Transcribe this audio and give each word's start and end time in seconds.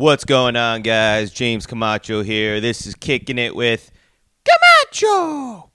What's 0.00 0.24
going 0.24 0.56
on, 0.56 0.80
guys? 0.80 1.30
James 1.30 1.66
Camacho 1.66 2.22
here. 2.22 2.58
This 2.58 2.86
is 2.86 2.94
Kicking 2.94 3.36
It 3.36 3.54
with 3.54 3.92
Camacho. 4.46 5.68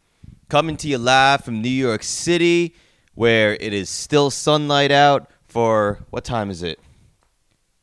Coming 0.49 0.77
to 0.77 0.88
you 0.88 0.98
live 0.98 1.43
from 1.43 1.61
New 1.61 1.70
York 1.70 2.02
City, 2.02 2.73
where 3.13 3.53
it 3.53 3.71
is 3.71 3.88
still 3.88 4.31
sunlight 4.31 4.89
out 4.89 5.30
for 5.48 5.99
what 6.09 6.23
time 6.23 6.49
is 6.49 6.63
it? 6.63 6.80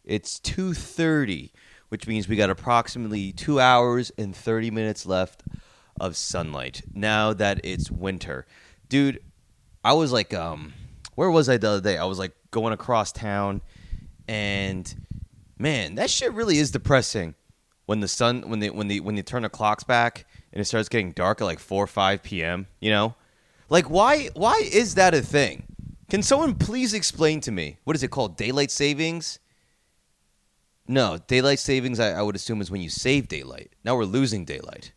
It's 0.05 0.41
2:30, 0.41 1.53
which 1.91 2.09
means 2.09 2.27
we 2.27 2.35
got 2.35 2.51
approximately 2.51 3.31
2 3.31 3.61
hours 3.61 4.11
and 4.19 4.35
30 4.35 4.73
minutes 4.73 5.07
left 5.07 5.45
of 6.01 6.17
sunlight 6.17 6.83
now 6.93 7.33
that 7.33 7.61
it's 7.63 7.89
winter. 7.89 8.47
Dude, 8.89 9.21
I 9.85 9.93
was 9.93 10.11
like 10.11 10.35
um 10.35 10.73
where 11.15 11.31
was 11.31 11.49
I 11.49 11.57
the 11.57 11.69
other 11.69 11.81
day? 11.81 11.99
I 11.99 12.05
was 12.05 12.19
like 12.19 12.33
going 12.51 12.73
across 12.73 13.13
town 13.13 13.63
and 14.27 14.93
man, 15.63 15.95
that 15.95 16.11
shit 16.11 16.33
really 16.33 16.59
is 16.59 16.73
depressing 16.73 17.37
when 17.87 18.01
the 18.01 18.09
sun 18.09 18.43
when 18.49 18.59
they 18.59 18.69
when 18.69 18.89
they 18.89 19.01
when 19.01 19.15
they 19.15 19.23
turn 19.23 19.43
the 19.43 19.49
clocks 19.49 19.85
back 19.85 20.27
and 20.53 20.61
it 20.61 20.65
starts 20.65 20.89
getting 20.89 21.13
dark 21.13 21.41
at 21.41 21.45
like 21.45 21.61
4 21.61 21.85
or 21.85 21.87
5 21.87 22.23
p.m., 22.23 22.67
you 22.81 22.91
know? 22.91 23.15
Like 23.71 23.89
why 23.89 24.29
why 24.35 24.61
is 24.71 24.97
that 24.97 25.15
a 25.15 25.23
thing? 25.23 25.65
Can 26.11 26.23
someone 26.23 26.57
please 26.57 26.93
explain 26.93 27.41
to 27.43 27.53
me? 27.53 27.79
What 27.85 27.97
is 27.97 28.03
it 28.03 28.11
called? 28.11 28.37
Daylight 28.37 28.71
savings? 28.71 29.39
No, 30.87 31.19
daylight 31.29 31.61
savings 31.61 32.01
I, 32.01 32.11
I 32.11 32.23
would 32.23 32.37
assume 32.37 32.61
is 32.61 32.71
when 32.71 32.83
you 32.83 32.91
save 32.91 33.29
daylight. 33.29 33.73
Now 33.85 33.97
we're 33.97 34.05
losing 34.05 34.45
daylight. 34.45 34.93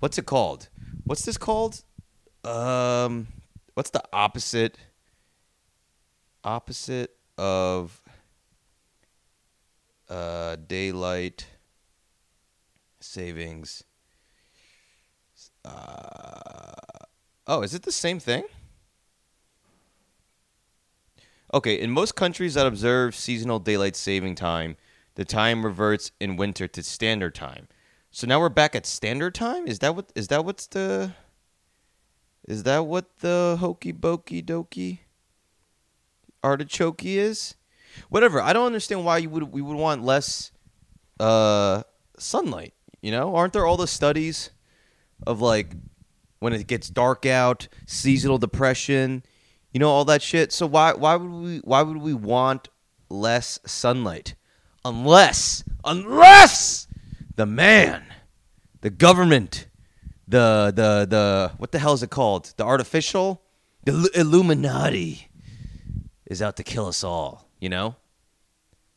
What's 0.00 0.18
it 0.18 0.26
called? 0.26 0.68
What's 1.04 1.24
this 1.24 1.38
called? 1.38 1.84
Um 2.44 3.28
what's 3.74 3.90
the 3.90 4.02
opposite 4.12 4.76
opposite 6.44 7.14
of 7.38 8.01
uh, 10.08 10.56
daylight 10.66 11.46
savings. 13.00 13.84
Uh, 15.64 16.72
oh, 17.46 17.62
is 17.62 17.74
it 17.74 17.82
the 17.82 17.92
same 17.92 18.18
thing? 18.18 18.44
Okay, 21.54 21.78
in 21.78 21.90
most 21.90 22.14
countries 22.14 22.54
that 22.54 22.66
observe 22.66 23.14
seasonal 23.14 23.58
daylight 23.58 23.94
saving 23.94 24.34
time, 24.34 24.76
the 25.16 25.24
time 25.24 25.64
reverts 25.64 26.10
in 26.18 26.36
winter 26.36 26.66
to 26.66 26.82
standard 26.82 27.34
time. 27.34 27.68
So 28.10 28.26
now 28.26 28.40
we're 28.40 28.48
back 28.48 28.74
at 28.74 28.86
standard 28.86 29.34
time. 29.34 29.66
Is 29.66 29.80
that 29.80 29.94
what? 29.94 30.12
Is 30.14 30.28
that 30.28 30.44
what's 30.44 30.66
the? 30.66 31.12
Is 32.48 32.62
that 32.64 32.86
what 32.86 33.18
the 33.18 33.56
hokey 33.60 33.92
pokey 33.92 34.42
dokey 34.42 35.00
artichoke 36.42 37.04
is? 37.04 37.54
Whatever. 38.08 38.40
I 38.40 38.52
don't 38.52 38.66
understand 38.66 39.04
why 39.04 39.18
you 39.18 39.30
would 39.30 39.52
we 39.52 39.62
would 39.62 39.76
want 39.76 40.04
less 40.04 40.50
uh, 41.20 41.82
sunlight. 42.18 42.74
You 43.00 43.10
know, 43.10 43.34
aren't 43.34 43.52
there 43.52 43.66
all 43.66 43.76
the 43.76 43.86
studies 43.86 44.50
of 45.26 45.40
like 45.40 45.74
when 46.38 46.52
it 46.52 46.66
gets 46.66 46.90
dark 46.90 47.24
out, 47.24 47.68
seasonal 47.86 48.38
depression, 48.38 49.22
you 49.72 49.80
know, 49.80 49.88
all 49.88 50.04
that 50.06 50.22
shit. 50.22 50.52
So 50.52 50.66
why 50.66 50.92
why 50.92 51.16
would 51.16 51.30
we 51.30 51.58
why 51.58 51.82
would 51.82 51.98
we 51.98 52.14
want 52.14 52.68
less 53.08 53.58
sunlight? 53.66 54.34
Unless 54.84 55.64
unless 55.84 56.86
the 57.36 57.46
man, 57.46 58.04
the 58.80 58.90
government, 58.90 59.68
the 60.26 60.72
the 60.74 61.06
the 61.08 61.52
what 61.58 61.72
the 61.72 61.78
hell 61.78 61.92
is 61.92 62.02
it 62.02 62.10
called? 62.10 62.52
The 62.56 62.64
artificial, 62.64 63.42
the 63.84 64.10
Illuminati 64.14 65.28
is 66.26 66.42
out 66.42 66.56
to 66.56 66.64
kill 66.64 66.86
us 66.86 67.04
all. 67.04 67.48
You 67.62 67.68
know, 67.68 67.94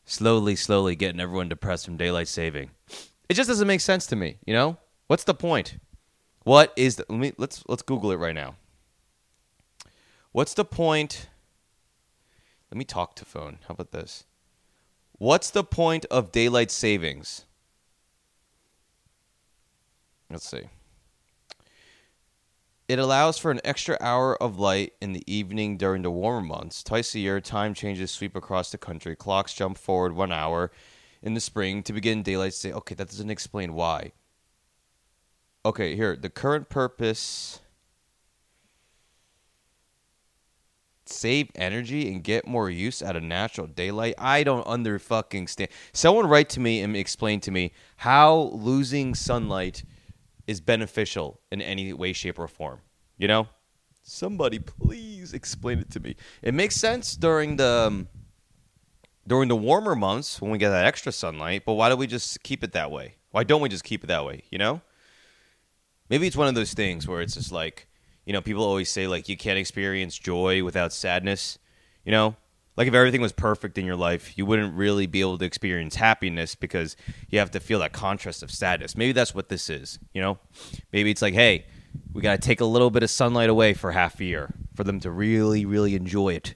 slowly, 0.06 0.56
slowly 0.56 0.96
getting 0.96 1.20
everyone 1.20 1.48
depressed 1.48 1.84
from 1.84 1.96
daylight 1.96 2.26
saving. 2.26 2.72
It 3.28 3.34
just 3.34 3.46
doesn't 3.46 3.68
make 3.68 3.80
sense 3.80 4.08
to 4.08 4.16
me. 4.16 4.38
You 4.44 4.54
know, 4.54 4.78
what's 5.06 5.22
the 5.22 5.34
point? 5.34 5.78
What 6.42 6.72
is 6.74 6.96
the? 6.96 7.04
Let 7.08 7.20
me 7.20 7.32
let's 7.38 7.62
let's 7.68 7.82
Google 7.82 8.10
it 8.10 8.16
right 8.16 8.34
now. 8.34 8.56
What's 10.32 10.52
the 10.52 10.64
point? 10.64 11.28
Let 12.72 12.76
me 12.76 12.84
talk 12.84 13.14
to 13.14 13.24
phone. 13.24 13.60
How 13.68 13.74
about 13.74 13.92
this? 13.92 14.24
What's 15.12 15.50
the 15.50 15.62
point 15.62 16.04
of 16.10 16.32
daylight 16.32 16.72
savings? 16.72 17.44
Let's 20.28 20.50
see. 20.50 20.70
It 22.88 22.98
allows 22.98 23.36
for 23.36 23.50
an 23.50 23.60
extra 23.64 23.96
hour 24.00 24.40
of 24.40 24.58
light 24.58 24.92
in 25.00 25.12
the 25.12 25.24
evening 25.26 25.76
during 25.76 26.02
the 26.02 26.10
warmer 26.10 26.46
months. 26.46 26.84
Twice 26.84 27.14
a 27.14 27.18
year, 27.18 27.40
time 27.40 27.74
changes 27.74 28.12
sweep 28.12 28.36
across 28.36 28.70
the 28.70 28.78
country. 28.78 29.16
Clocks 29.16 29.54
jump 29.54 29.76
forward 29.76 30.14
one 30.14 30.32
hour 30.32 30.70
in 31.26 31.34
the 31.34 31.40
spring 31.40 31.82
to 31.82 31.92
begin 31.92 32.22
daylight 32.22 32.54
say 32.54 32.72
okay 32.72 32.94
that 32.94 33.08
doesn't 33.08 33.30
explain 33.30 33.74
why 33.74 34.12
okay 35.64 35.96
here 35.96 36.16
the 36.16 36.30
current 36.30 36.68
purpose 36.68 37.60
save 41.04 41.50
energy 41.54 42.12
and 42.12 42.22
get 42.22 42.46
more 42.46 42.70
use 42.70 43.02
out 43.02 43.16
of 43.16 43.22
natural 43.22 43.66
daylight 43.66 44.14
i 44.18 44.44
don't 44.44 44.66
under 44.66 44.98
fucking 44.98 45.46
stand 45.48 45.68
someone 45.92 46.26
write 46.26 46.48
to 46.48 46.60
me 46.60 46.80
and 46.80 46.96
explain 46.96 47.40
to 47.40 47.50
me 47.50 47.72
how 47.98 48.50
losing 48.52 49.14
sunlight 49.14 49.82
is 50.46 50.60
beneficial 50.60 51.40
in 51.50 51.60
any 51.60 51.92
way 51.92 52.12
shape 52.12 52.38
or 52.38 52.48
form 52.48 52.80
you 53.18 53.28
know 53.28 53.48
somebody 54.02 54.58
please 54.58 55.32
explain 55.32 55.78
it 55.78 55.90
to 55.90 56.00
me 56.00 56.14
it 56.42 56.54
makes 56.54 56.76
sense 56.76 57.16
during 57.16 57.56
the 57.56 57.86
um, 57.88 58.08
during 59.26 59.48
the 59.48 59.56
warmer 59.56 59.96
months 59.96 60.40
when 60.40 60.50
we 60.50 60.58
get 60.58 60.70
that 60.70 60.86
extra 60.86 61.10
sunlight, 61.10 61.64
but 61.66 61.74
why 61.74 61.88
do 61.88 61.96
we 61.96 62.06
just 62.06 62.42
keep 62.42 62.62
it 62.62 62.72
that 62.72 62.90
way? 62.90 63.16
Why 63.32 63.44
don't 63.44 63.60
we 63.60 63.68
just 63.68 63.84
keep 63.84 64.04
it 64.04 64.06
that 64.06 64.24
way, 64.24 64.44
you 64.50 64.58
know? 64.58 64.80
Maybe 66.08 66.26
it's 66.26 66.36
one 66.36 66.48
of 66.48 66.54
those 66.54 66.74
things 66.74 67.08
where 67.08 67.20
it's 67.20 67.34
just 67.34 67.50
like, 67.50 67.88
you 68.24 68.32
know, 68.32 68.40
people 68.40 68.62
always 68.62 68.90
say 68.90 69.08
like 69.08 69.28
you 69.28 69.36
can't 69.36 69.58
experience 69.58 70.16
joy 70.16 70.62
without 70.62 70.92
sadness, 70.92 71.58
you 72.04 72.12
know? 72.12 72.36
Like 72.76 72.88
if 72.88 72.94
everything 72.94 73.22
was 73.22 73.32
perfect 73.32 73.78
in 73.78 73.86
your 73.86 73.96
life, 73.96 74.36
you 74.36 74.44
wouldn't 74.44 74.74
really 74.74 75.06
be 75.06 75.20
able 75.20 75.38
to 75.38 75.44
experience 75.44 75.94
happiness 75.94 76.54
because 76.54 76.96
you 77.30 77.38
have 77.38 77.50
to 77.52 77.60
feel 77.60 77.78
that 77.78 77.92
contrast 77.92 78.42
of 78.42 78.50
sadness. 78.50 78.96
Maybe 78.96 79.12
that's 79.12 79.34
what 79.34 79.48
this 79.48 79.70
is, 79.70 79.98
you 80.12 80.20
know? 80.20 80.38
Maybe 80.92 81.10
it's 81.10 81.22
like, 81.22 81.34
hey, 81.34 81.64
we 82.12 82.22
got 82.22 82.40
to 82.40 82.46
take 82.46 82.60
a 82.60 82.64
little 82.64 82.90
bit 82.90 83.02
of 83.02 83.10
sunlight 83.10 83.48
away 83.48 83.74
for 83.74 83.92
half 83.92 84.20
a 84.20 84.24
year 84.24 84.54
for 84.74 84.84
them 84.84 85.00
to 85.00 85.10
really 85.10 85.64
really 85.64 85.94
enjoy 85.94 86.34
it 86.34 86.54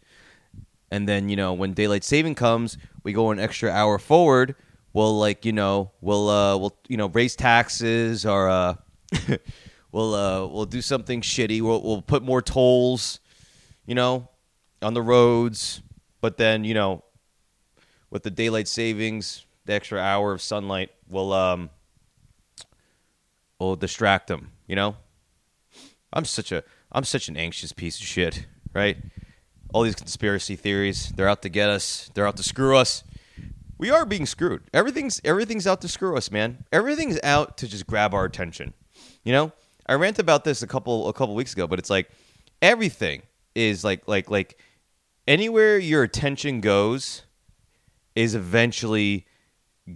and 0.90 1.08
then 1.08 1.28
you 1.28 1.36
know 1.36 1.52
when 1.52 1.72
daylight 1.72 2.04
saving 2.04 2.34
comes 2.34 2.76
we 3.02 3.12
go 3.12 3.30
an 3.30 3.38
extra 3.38 3.70
hour 3.70 3.98
forward 3.98 4.54
we'll 4.92 5.18
like 5.18 5.44
you 5.44 5.52
know 5.52 5.90
we'll 6.00 6.28
uh 6.28 6.56
we'll 6.56 6.76
you 6.88 6.96
know 6.96 7.08
raise 7.08 7.36
taxes 7.36 8.26
or 8.26 8.48
uh 8.48 8.74
we'll 9.92 10.14
uh 10.14 10.46
we'll 10.46 10.66
do 10.66 10.82
something 10.82 11.20
shitty 11.20 11.60
we'll, 11.62 11.82
we'll 11.82 12.02
put 12.02 12.22
more 12.22 12.42
tolls 12.42 13.20
you 13.86 13.94
know 13.94 14.28
on 14.82 14.94
the 14.94 15.02
roads 15.02 15.82
but 16.20 16.36
then 16.36 16.64
you 16.64 16.74
know 16.74 17.04
with 18.10 18.22
the 18.22 18.30
daylight 18.30 18.68
savings 18.68 19.46
the 19.66 19.72
extra 19.72 19.98
hour 19.98 20.32
of 20.32 20.42
sunlight 20.42 20.90
will 21.08 21.32
um 21.32 21.70
will 23.58 23.76
distract 23.76 24.26
them 24.26 24.50
you 24.66 24.76
know 24.76 24.96
i'm 26.12 26.24
such 26.24 26.50
a 26.52 26.62
i'm 26.92 27.04
such 27.04 27.28
an 27.28 27.36
anxious 27.36 27.72
piece 27.72 28.00
of 28.00 28.06
shit 28.06 28.46
right 28.74 28.96
all 29.72 29.82
these 29.82 29.94
conspiracy 29.94 30.56
theories. 30.56 31.12
They're 31.14 31.28
out 31.28 31.42
to 31.42 31.48
get 31.48 31.68
us. 31.68 32.10
They're 32.14 32.26
out 32.26 32.36
to 32.38 32.42
screw 32.42 32.76
us. 32.76 33.04
We 33.78 33.90
are 33.90 34.04
being 34.04 34.26
screwed. 34.26 34.62
Everything's 34.74 35.20
everything's 35.24 35.66
out 35.66 35.80
to 35.82 35.88
screw 35.88 36.16
us, 36.16 36.30
man. 36.30 36.64
Everything's 36.72 37.18
out 37.22 37.56
to 37.58 37.68
just 37.68 37.86
grab 37.86 38.12
our 38.12 38.24
attention. 38.24 38.74
You 39.24 39.32
know, 39.32 39.52
I 39.86 39.94
rant 39.94 40.18
about 40.18 40.44
this 40.44 40.62
a 40.62 40.66
couple 40.66 41.08
a 41.08 41.12
couple 41.12 41.34
weeks 41.34 41.52
ago, 41.52 41.66
but 41.66 41.78
it's 41.78 41.90
like 41.90 42.10
everything 42.60 43.22
is 43.54 43.82
like 43.82 44.06
like 44.06 44.30
like 44.30 44.58
anywhere 45.30 45.78
your 45.78 46.02
attention 46.02 46.60
goes 46.60 47.22
is 48.16 48.34
eventually 48.34 49.24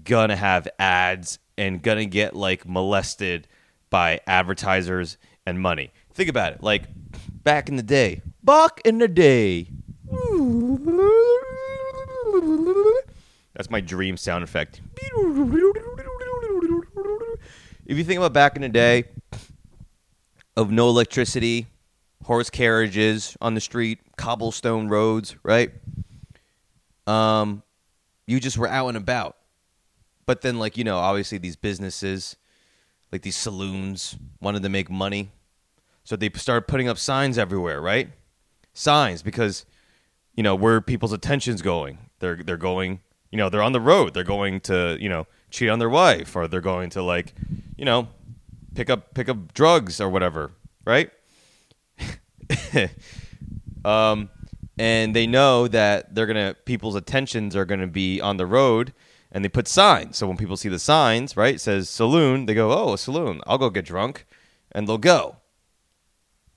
gonna 0.05 0.37
have 0.37 0.69
ads 0.79 1.41
and 1.59 1.83
gonna 1.83 2.05
get 2.05 2.37
like 2.37 2.65
molested 2.69 3.49
by 3.91 4.21
advertisers 4.29 5.19
and 5.45 5.61
money. 5.61 5.93
Think 6.13 6.31
about 6.31 6.53
it. 6.53 6.63
Like 6.63 6.85
back 7.43 7.69
in 7.69 7.75
the 7.75 7.83
day, 7.83 8.23
back 8.45 8.81
in 8.85 8.99
the 8.99 9.09
day. 9.09 9.71
That's 13.55 13.71
my 13.71 13.81
dream 13.81 14.17
sound 14.17 14.45
effect. 14.45 14.81
If 17.87 17.99
you 17.99 18.05
think 18.05 18.19
about 18.19 18.33
back 18.33 18.55
in 18.55 18.63
the 18.63 18.69
day 18.69 19.05
of 20.57 20.71
no 20.71 20.89
electricity, 20.89 21.67
horse 22.23 22.51
carriages 22.51 23.37
on 23.41 23.55
the 23.55 23.61
street, 23.61 23.99
cobblestone 24.17 24.89
roads, 24.89 25.37
right? 25.43 25.73
Um, 27.07 27.63
you 28.27 28.41
just 28.41 28.57
were 28.57 28.69
out 28.69 28.89
and 28.89 28.97
about. 28.97 29.37
But 30.27 30.41
then, 30.41 30.59
like, 30.59 30.79
you 30.79 30.85
know, 30.85 30.97
obviously 30.97 31.39
these 31.39 31.57
businesses, 31.57 32.37
like 33.13 33.23
these 33.23 33.37
saloons, 33.37 34.17
wanted 34.41 34.63
to 34.63 34.69
make 34.69 34.91
money. 34.91 35.33
So 36.05 36.17
they 36.17 36.31
started 36.35 36.67
putting 36.67 36.89
up 36.89 36.99
signs 36.99 37.37
everywhere, 37.37 37.81
right? 37.81 38.11
Signs 38.73 39.23
because, 39.23 39.67
you 40.35 40.43
know, 40.43 40.55
where 40.55 40.81
people's 40.81 41.13
attention's 41.13 41.63
going. 41.63 41.99
They're, 42.21 42.37
they're 42.37 42.57
going, 42.57 43.01
you 43.35 43.39
know 43.39 43.49
they're 43.49 43.63
on 43.63 43.73
the 43.73 43.81
road. 43.81 44.15
They're 44.15 44.23
going 44.23 44.61
to 44.61 44.97
you 45.01 45.09
know 45.09 45.27
cheat 45.51 45.69
on 45.69 45.81
their 45.81 45.91
wife, 45.91 46.37
or 46.37 46.47
they're 46.47 46.61
going 46.61 46.91
to 46.91 47.03
like 47.03 47.35
you 47.77 47.85
know 47.85 48.07
pick 48.77 48.89
up 48.89 49.13
pick 49.13 49.29
up 49.29 49.53
drugs 49.53 50.01
or 50.01 50.09
whatever, 50.09 50.53
right? 50.85 51.11
um, 53.85 54.31
and 54.79 55.15
they 55.15 55.27
know 55.27 55.69
that 55.69 56.15
they're 56.15 56.27
gonna 56.27 56.57
people's 56.65 56.95
attentions 56.95 57.55
are 57.55 57.65
gonna 57.65 57.87
be 57.87 58.21
on 58.21 58.37
the 58.37 58.47
road, 58.47 58.93
and 59.31 59.45
they 59.45 59.49
put 59.49 59.69
signs. 59.69 60.17
So 60.17 60.27
when 60.27 60.37
people 60.37 60.57
see 60.57 60.69
the 60.69 60.79
signs, 60.79 61.37
right, 61.37 61.61
says 61.61 61.89
saloon, 61.89 62.47
they 62.47 62.55
go, 62.55 62.73
oh, 62.73 62.95
a 62.95 62.99
saloon. 62.99 63.41
I'll 63.47 63.59
go 63.59 63.71
get 63.71 63.85
drunk, 63.85 64.27
and 64.73 64.89
they'll 64.89 64.99
go. 64.99 65.37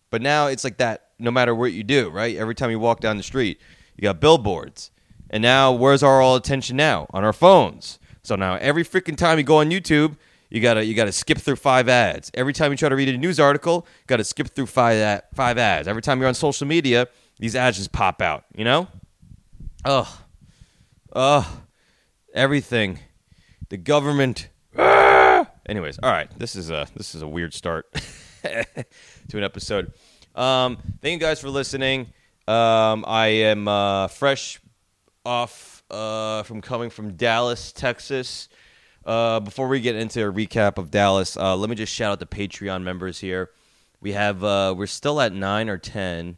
But 0.10 0.22
now 0.22 0.48
it's 0.48 0.63
like 0.63 0.78
that. 0.78 1.04
No 1.19 1.31
matter 1.31 1.56
what 1.56 1.74
you 1.74 1.84
do, 1.84 2.10
right? 2.10 2.38
Every 2.38 2.54
time 2.54 2.69
you 2.69 2.80
walk 2.80 3.00
down 3.00 3.18
the 3.18 3.24
street, 3.24 3.60
you 3.95 4.04
got 4.04 4.19
billboards. 4.19 4.92
And 5.30 5.42
now, 5.42 5.72
where's 5.72 6.04
our 6.04 6.22
all 6.22 6.36
attention 6.36 6.78
now? 6.78 7.07
On 7.10 7.24
our 7.24 7.34
phones. 7.34 8.00
So 8.24 8.36
now, 8.36 8.56
every 8.56 8.84
freaking 8.84 9.18
time 9.18 9.38
you 9.38 9.44
go 9.44 9.57
on 9.57 9.72
YouTube, 9.72 10.16
you 10.50 10.62
gotta 10.62 10.84
you 10.84 10.94
gotta 10.94 11.12
skip 11.12 11.38
through 11.38 11.58
five 11.58 11.90
ads. 11.90 12.32
Every 12.34 12.54
time 12.54 12.72
you 12.72 12.78
try 12.78 12.90
to 12.90 12.96
read 12.96 13.10
a 13.10 13.18
news 13.18 13.40
article, 13.40 13.86
you 13.88 14.06
gotta 14.08 14.24
skip 14.24 14.48
through 14.50 14.68
five 14.68 14.98
ad, 14.98 15.24
five 15.34 15.58
ads. 15.58 15.88
Every 15.88 16.02
time 16.02 16.20
you're 16.20 16.28
on 16.28 16.34
social 16.34 16.68
media, 16.68 17.08
these 17.40 17.56
ads 17.56 17.78
just 17.78 17.92
pop 17.92 18.22
out. 18.22 18.46
You 18.56 18.64
know? 18.64 18.88
Ugh, 19.86 20.08
ugh, 21.14 21.46
everything. 22.34 23.00
The 23.70 23.78
government. 23.78 24.50
Anyways, 24.78 26.00
all 26.02 26.12
right. 26.12 26.30
This 26.38 26.56
is 26.56 26.70
a 26.70 26.88
this 26.96 27.14
is 27.16 27.22
a 27.22 27.28
weird 27.28 27.54
start 27.54 27.86
to 28.44 29.38
an 29.38 29.44
episode. 29.44 29.92
Um, 30.36 30.78
thank 31.02 31.20
you 31.20 31.28
guys 31.28 31.42
for 31.42 31.50
listening. 31.50 32.14
Um, 32.48 33.04
I 33.06 33.28
am 33.28 33.68
uh, 33.68 34.08
fresh 34.08 34.62
off 35.26 35.84
uh, 35.92 36.44
from 36.44 36.62
coming 36.62 36.90
from 36.90 37.14
Dallas, 37.14 37.74
Texas. 37.74 38.48
Uh, 39.07 39.39
before 39.39 39.69
we 39.69 39.80
get 39.80 39.95
into 39.95 40.27
a 40.27 40.33
recap 40.33 40.77
of 40.77 40.92
Dallas, 40.92 41.38
uh, 41.38 41.56
let 41.56 41.69
me 41.69 41.77
just 41.77 41.94
shout 41.94 42.12
out 42.12 42.19
the 42.19 42.25
Patreon 42.25 42.83
members 42.83 43.21
here. 43.21 43.51
We 44.01 44.12
have 44.12 44.44
uh, 44.44 44.75
we're 44.77 44.86
still 44.86 45.21
at 45.21 45.31
nine 45.31 45.69
or 45.69 45.77
ten. 45.77 46.36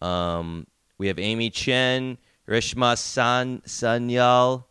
Um, 0.00 0.66
we 0.96 1.08
have 1.08 1.18
Amy 1.18 1.50
Chen, 1.50 2.16
Rishma 2.48 2.96
San 2.96 3.60
Sanyal, 3.66 4.64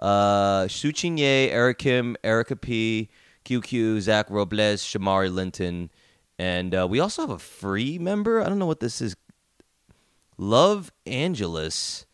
uh, 0.00 0.68
Su 0.68 0.92
Ye, 0.94 1.48
Eric 1.50 1.78
Kim, 1.78 2.14
Erica 2.22 2.56
P, 2.56 3.08
QQ, 3.46 4.00
Zach 4.02 4.28
Robles, 4.28 4.82
Shamari 4.82 5.32
Linton, 5.32 5.88
and 6.38 6.74
uh, 6.74 6.86
we 6.86 7.00
also 7.00 7.22
have 7.22 7.30
a 7.30 7.38
free 7.38 7.98
member. 7.98 8.42
I 8.42 8.50
don't 8.50 8.58
know 8.58 8.66
what 8.66 8.80
this 8.80 9.00
is. 9.00 9.16
Love 10.36 10.92
Angelus 11.06 12.04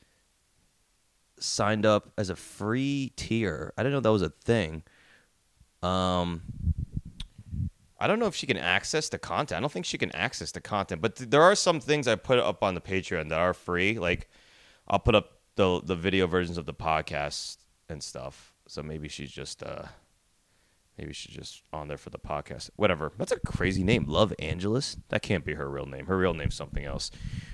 signed 1.42 1.86
up 1.86 2.12
as 2.18 2.30
a 2.30 2.36
free 2.36 3.12
tier. 3.16 3.72
I 3.76 3.82
didn't 3.82 3.94
know 3.94 4.00
that 4.00 4.12
was 4.12 4.22
a 4.22 4.30
thing. 4.30 4.82
Um, 5.82 6.42
I 8.00 8.06
don't 8.06 8.18
know 8.18 8.26
if 8.26 8.34
she 8.34 8.46
can 8.46 8.56
access 8.56 9.08
the 9.08 9.18
content. 9.18 9.56
I 9.56 9.60
don't 9.60 9.72
think 9.72 9.84
she 9.86 9.98
can 9.98 10.14
access 10.14 10.52
the 10.52 10.60
content, 10.60 11.00
but 11.02 11.16
th- 11.16 11.30
there 11.30 11.42
are 11.42 11.54
some 11.54 11.80
things 11.80 12.06
I 12.06 12.14
put 12.14 12.38
up 12.38 12.62
on 12.62 12.74
the 12.74 12.80
Patreon 12.80 13.28
that 13.30 13.38
are 13.38 13.54
free. 13.54 13.98
Like 13.98 14.28
I'll 14.86 14.98
put 14.98 15.14
up 15.14 15.38
the 15.56 15.80
the 15.82 15.96
video 15.96 16.26
versions 16.26 16.58
of 16.58 16.66
the 16.66 16.74
podcast 16.74 17.58
and 17.88 18.02
stuff. 18.02 18.54
So 18.68 18.82
maybe 18.82 19.08
she's 19.08 19.30
just 19.30 19.62
uh 19.62 19.86
maybe 20.96 21.12
she's 21.12 21.34
just 21.34 21.62
on 21.72 21.88
there 21.88 21.96
for 21.96 22.10
the 22.10 22.18
podcast. 22.18 22.70
Whatever. 22.76 23.12
That's 23.18 23.32
a 23.32 23.40
crazy 23.40 23.82
name, 23.82 24.04
Love 24.06 24.32
Angelus. 24.38 24.96
That 25.08 25.22
can't 25.22 25.44
be 25.44 25.54
her 25.54 25.68
real 25.68 25.86
name. 25.86 26.06
Her 26.06 26.16
real 26.16 26.34
name's 26.34 26.54
something 26.54 26.84
else. 26.84 27.10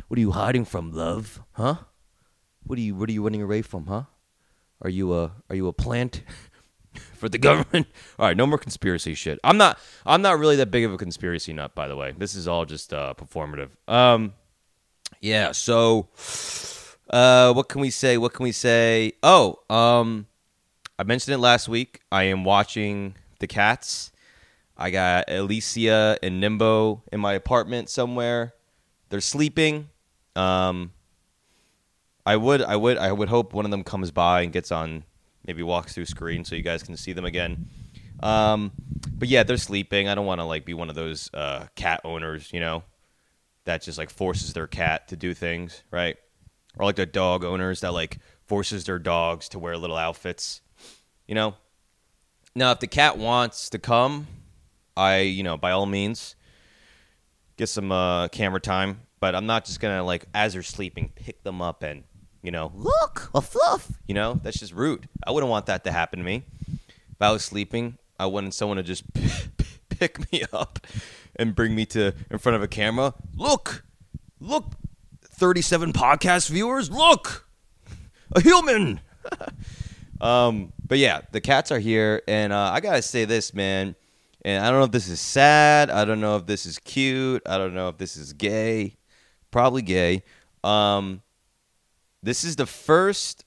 What 0.09 0.19
are 0.19 0.21
you 0.21 0.33
hiding 0.33 0.67
from, 0.67 0.93
Love? 0.93 1.41
Huh? 1.53 1.77
What 2.67 2.79
are 2.79 2.83
you 2.83 2.95
what 2.95 3.09
are 3.09 3.13
you 3.13 3.23
running 3.23 3.43
away 3.43 3.63
from, 3.63 3.87
huh? 3.87 4.05
Are 4.83 4.91
you 4.91 5.15
a 5.15 5.33
are 5.51 5.57
you 5.57 5.69
a 5.69 5.73
plant 5.73 6.23
for 7.15 7.29
the 7.29 7.39
government? 7.39 7.87
All 8.19 8.27
right, 8.27 8.37
no 8.37 8.47
more 8.47 8.59
conspiracy 8.59 9.15
shit. 9.15 9.39
I'm 9.45 9.57
not 9.57 9.79
I'm 10.07 10.23
not 10.23 10.39
really 10.39 10.57
that 10.57 10.71
big 10.71 10.85
of 10.85 10.93
a 10.93 10.97
conspiracy 10.97 11.53
nut, 11.53 11.75
by 11.75 11.89
the 11.89 11.97
way. 11.97 12.15
This 12.17 12.35
is 12.35 12.49
all 12.49 12.65
just 12.65 12.93
uh, 12.93 13.15
performative. 13.17 13.71
Um, 13.89 14.35
yeah. 15.21 15.53
So, 15.53 16.09
uh, 17.11 17.53
what 17.53 17.69
can 17.69 17.81
we 17.81 17.91
say? 17.91 18.19
What 18.19 18.33
can 18.33 18.45
we 18.45 18.53
say? 18.53 19.13
Oh, 19.23 19.59
um, 19.71 20.27
I 20.99 21.03
mentioned 21.05 21.35
it 21.35 21.39
last 21.39 21.69
week. 21.69 22.01
I 22.11 22.25
am 22.25 22.45
watching 22.45 23.15
the 23.41 23.47
Cats. 23.47 24.11
I 24.77 24.91
got 24.91 25.31
Alicia 25.31 26.19
and 26.23 26.41
Nimbo 26.41 27.03
in 27.13 27.21
my 27.21 27.35
apartment 27.35 27.89
somewhere. 27.89 28.55
They're 29.09 29.21
sleeping. 29.21 29.89
Um, 30.35 30.93
I 32.27 32.37
would, 32.37 32.63
I 32.63 32.77
would, 32.77 32.99
I 32.99 33.13
would 33.13 33.29
hope 33.29 33.53
one 33.53 33.65
of 33.65 33.71
them 33.71 33.85
comes 33.85 34.11
by 34.11 34.43
and 34.43 34.53
gets 34.53 34.73
on, 34.73 35.05
maybe 35.47 35.63
walks 35.63 35.95
through 35.95 36.07
screen 36.07 36.45
so 36.45 36.55
you 36.55 36.63
guys 36.63 36.83
can 36.83 36.97
see 36.97 37.13
them 37.13 37.25
again. 37.25 37.69
Um, 38.21 38.73
but 39.13 39.29
yeah, 39.29 39.43
they're 39.43 39.57
sleeping. 39.57 40.09
I 40.09 40.15
don't 40.15 40.27
want 40.27 40.41
to 40.41 40.45
like 40.45 40.65
be 40.65 40.75
one 40.75 40.89
of 40.89 40.95
those 40.95 41.31
uh, 41.35 41.67
cat 41.77 42.01
owners, 42.05 42.51
you 42.53 42.61
know, 42.61 42.85
that 43.65 43.83
just 43.83 43.99
like 43.99 44.11
forces 44.11 44.53
their 44.55 44.67
cat 44.67 45.09
to 45.09 45.17
do 45.17 45.35
things, 45.35 45.83
right? 45.91 46.17
Or 46.79 46.87
like 46.87 46.97
the 46.97 47.07
dog 47.07 47.45
owners 47.45 47.81
that 47.81 47.93
like 47.93 48.19
forces 48.47 48.85
their 48.85 48.99
dogs 48.99 49.49
to 49.51 49.59
wear 49.59 49.77
little 49.77 49.97
outfits, 49.97 50.61
you 51.27 51.35
know. 51.35 51.55
Now, 52.55 52.71
if 52.71 52.81
the 52.81 52.87
cat 52.87 53.19
wants 53.19 53.69
to 53.71 53.79
come, 53.79 54.29
I, 54.97 55.19
you 55.21 55.43
know, 55.43 55.57
by 55.57 55.73
all 55.73 55.87
means, 55.87 56.37
get 57.57 57.69
some 57.69 57.91
uh, 57.93 58.29
camera 58.29 58.61
time. 58.61 59.01
But 59.21 59.35
I'm 59.35 59.47
not 59.47 59.65
just 59.65 59.81
gonna 59.81 60.05
like 60.05 60.27
as 60.35 60.53
they're 60.53 60.63
sleeping, 60.63 61.11
pick 61.15 61.43
them 61.43 61.63
up 61.63 61.83
and 61.83 62.05
you 62.45 62.51
know, 62.51 62.71
look, 62.77 63.31
a 63.35 63.41
fluff. 63.41 63.91
You 64.07 64.15
know, 64.15 64.39
that's 64.43 64.61
just 64.61 64.75
rude. 64.75 65.09
I 65.27 65.31
wouldn't 65.31 65.51
want 65.51 65.67
that 65.67 65.83
to 65.85 65.91
happen 65.93 66.19
to 66.19 66.25
me. 66.25 66.45
If 66.69 67.23
I 67.23 67.33
was 67.33 67.43
sleeping, 67.43 67.97
I 68.21 68.27
wanted 68.27 68.53
someone 68.53 68.77
to 68.77 68.83
just 68.83 69.03
pick 69.89 70.31
me 70.31 70.45
up 70.53 70.79
and 71.37 71.55
bring 71.55 71.75
me 71.75 71.87
to 71.87 72.13
in 72.31 72.39
front 72.39 72.57
of 72.57 72.63
a 72.63 72.69
camera. 72.69 73.15
Look, 73.35 73.85
look, 74.41 74.73
37 75.23 75.95
podcast 75.95 76.51
viewers. 76.51 76.91
Look, 76.91 77.49
a 78.33 78.43
human. 78.43 79.01
um, 80.21 80.75
but 80.87 80.99
yeah, 80.99 81.23
the 81.33 81.41
cats 81.41 81.73
are 81.73 81.79
here, 81.79 82.21
and 82.29 82.53
uh, 82.53 82.71
I 82.75 82.81
gotta 82.81 83.01
say 83.01 83.25
this, 83.25 83.55
man. 83.55 83.97
And 84.45 84.63
I 84.63 84.71
don't 84.71 84.81
know 84.81 84.85
if 84.85 84.93
this 84.93 85.09
is 85.09 85.21
sad. 85.21 85.89
I 85.89 86.05
don't 86.05 86.21
know 86.21 86.37
if 86.37 86.45
this 86.45 86.67
is 86.67 86.79
cute. 86.79 87.43
I 87.47 87.57
don't 87.57 87.75
know 87.75 87.89
if 87.89 87.97
this 87.97 88.19
is 88.19 88.35
gay. 88.35 88.99
Probably 89.51 89.81
gay. 89.81 90.25
Um, 90.63 91.23
this 92.25 92.43
is 92.43 92.57
the 92.57 92.67
first. 92.67 93.45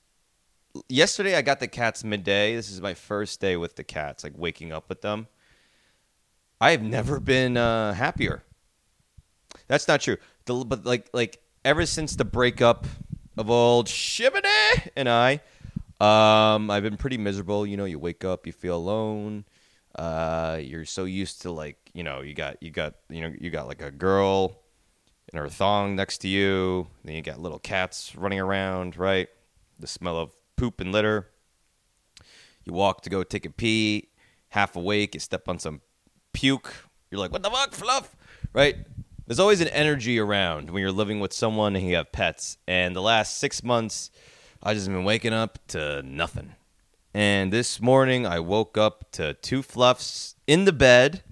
Yesterday, 0.87 1.35
I 1.35 1.41
got 1.41 1.59
the 1.59 1.67
cats 1.67 2.03
midday. 2.03 2.55
This 2.55 2.69
is 2.69 2.79
my 2.79 2.93
first 2.93 3.41
day 3.41 3.57
with 3.57 3.75
the 3.75 3.83
cats, 3.83 4.23
like 4.23 4.33
waking 4.37 4.71
up 4.71 4.87
with 4.87 5.01
them. 5.01 5.27
I 6.61 6.71
have 6.71 6.83
never 6.83 7.19
been 7.19 7.57
uh, 7.57 7.93
happier. 7.93 8.43
That's 9.67 9.87
not 9.87 10.01
true. 10.01 10.17
The, 10.45 10.63
but 10.63 10.85
like 10.85 11.09
like 11.11 11.41
ever 11.65 11.85
since 11.85 12.15
the 12.15 12.25
breakup 12.25 12.85
of 13.37 13.49
old 13.49 13.87
Shibane 13.87 14.89
and 14.95 15.09
I, 15.09 15.41
um, 15.99 16.69
I've 16.69 16.83
been 16.83 16.97
pretty 16.97 17.17
miserable. 17.17 17.65
You 17.65 17.77
know, 17.77 17.85
you 17.85 17.97
wake 17.97 18.23
up, 18.23 18.45
you 18.45 18.53
feel 18.53 18.75
alone. 18.75 19.45
Uh, 19.95 20.59
you're 20.61 20.85
so 20.85 21.05
used 21.05 21.41
to 21.41 21.51
like 21.51 21.89
you 21.93 22.03
know 22.03 22.21
you 22.21 22.35
got 22.35 22.61
you 22.61 22.69
got 22.69 22.93
you 23.09 23.21
know 23.21 23.33
you 23.39 23.49
got 23.49 23.67
like 23.67 23.81
a 23.81 23.89
girl 23.89 24.59
in 25.31 25.39
her 25.39 25.49
thong 25.49 25.95
next 25.95 26.19
to 26.19 26.27
you. 26.27 26.87
Then 27.03 27.15
you 27.15 27.21
got 27.21 27.39
little 27.39 27.59
cats 27.59 28.15
running 28.15 28.39
around, 28.39 28.97
right? 28.97 29.27
The 29.79 29.87
smell 29.87 30.17
of 30.17 30.31
poop 30.55 30.79
and 30.81 30.91
litter. 30.91 31.27
You 32.63 32.73
walk 32.73 33.01
to 33.01 33.09
go 33.09 33.23
take 33.23 33.45
a 33.45 33.49
pee, 33.49 34.09
half 34.49 34.75
awake, 34.75 35.13
you 35.13 35.19
step 35.19 35.47
on 35.47 35.59
some 35.59 35.81
puke. 36.33 36.73
You're 37.09 37.19
like, 37.19 37.31
what 37.31 37.43
the 37.43 37.49
fuck, 37.49 37.73
fluff? 37.73 38.15
Right? 38.53 38.75
There's 39.25 39.39
always 39.39 39.61
an 39.61 39.67
energy 39.69 40.19
around 40.19 40.69
when 40.69 40.81
you're 40.81 40.91
living 40.91 41.19
with 41.19 41.33
someone 41.33 41.75
and 41.75 41.85
you 41.85 41.95
have 41.95 42.11
pets. 42.11 42.57
And 42.67 42.95
the 42.95 43.01
last 43.01 43.37
six 43.37 43.63
months, 43.63 44.11
I 44.63 44.73
just 44.73 44.87
been 44.87 45.03
waking 45.03 45.33
up 45.33 45.59
to 45.69 46.01
nothing. 46.03 46.55
And 47.13 47.51
this 47.51 47.81
morning, 47.81 48.25
I 48.25 48.39
woke 48.39 48.77
up 48.77 49.11
to 49.13 49.33
two 49.33 49.63
fluffs 49.63 50.35
in 50.45 50.65
the 50.65 50.71
bed, 50.71 51.23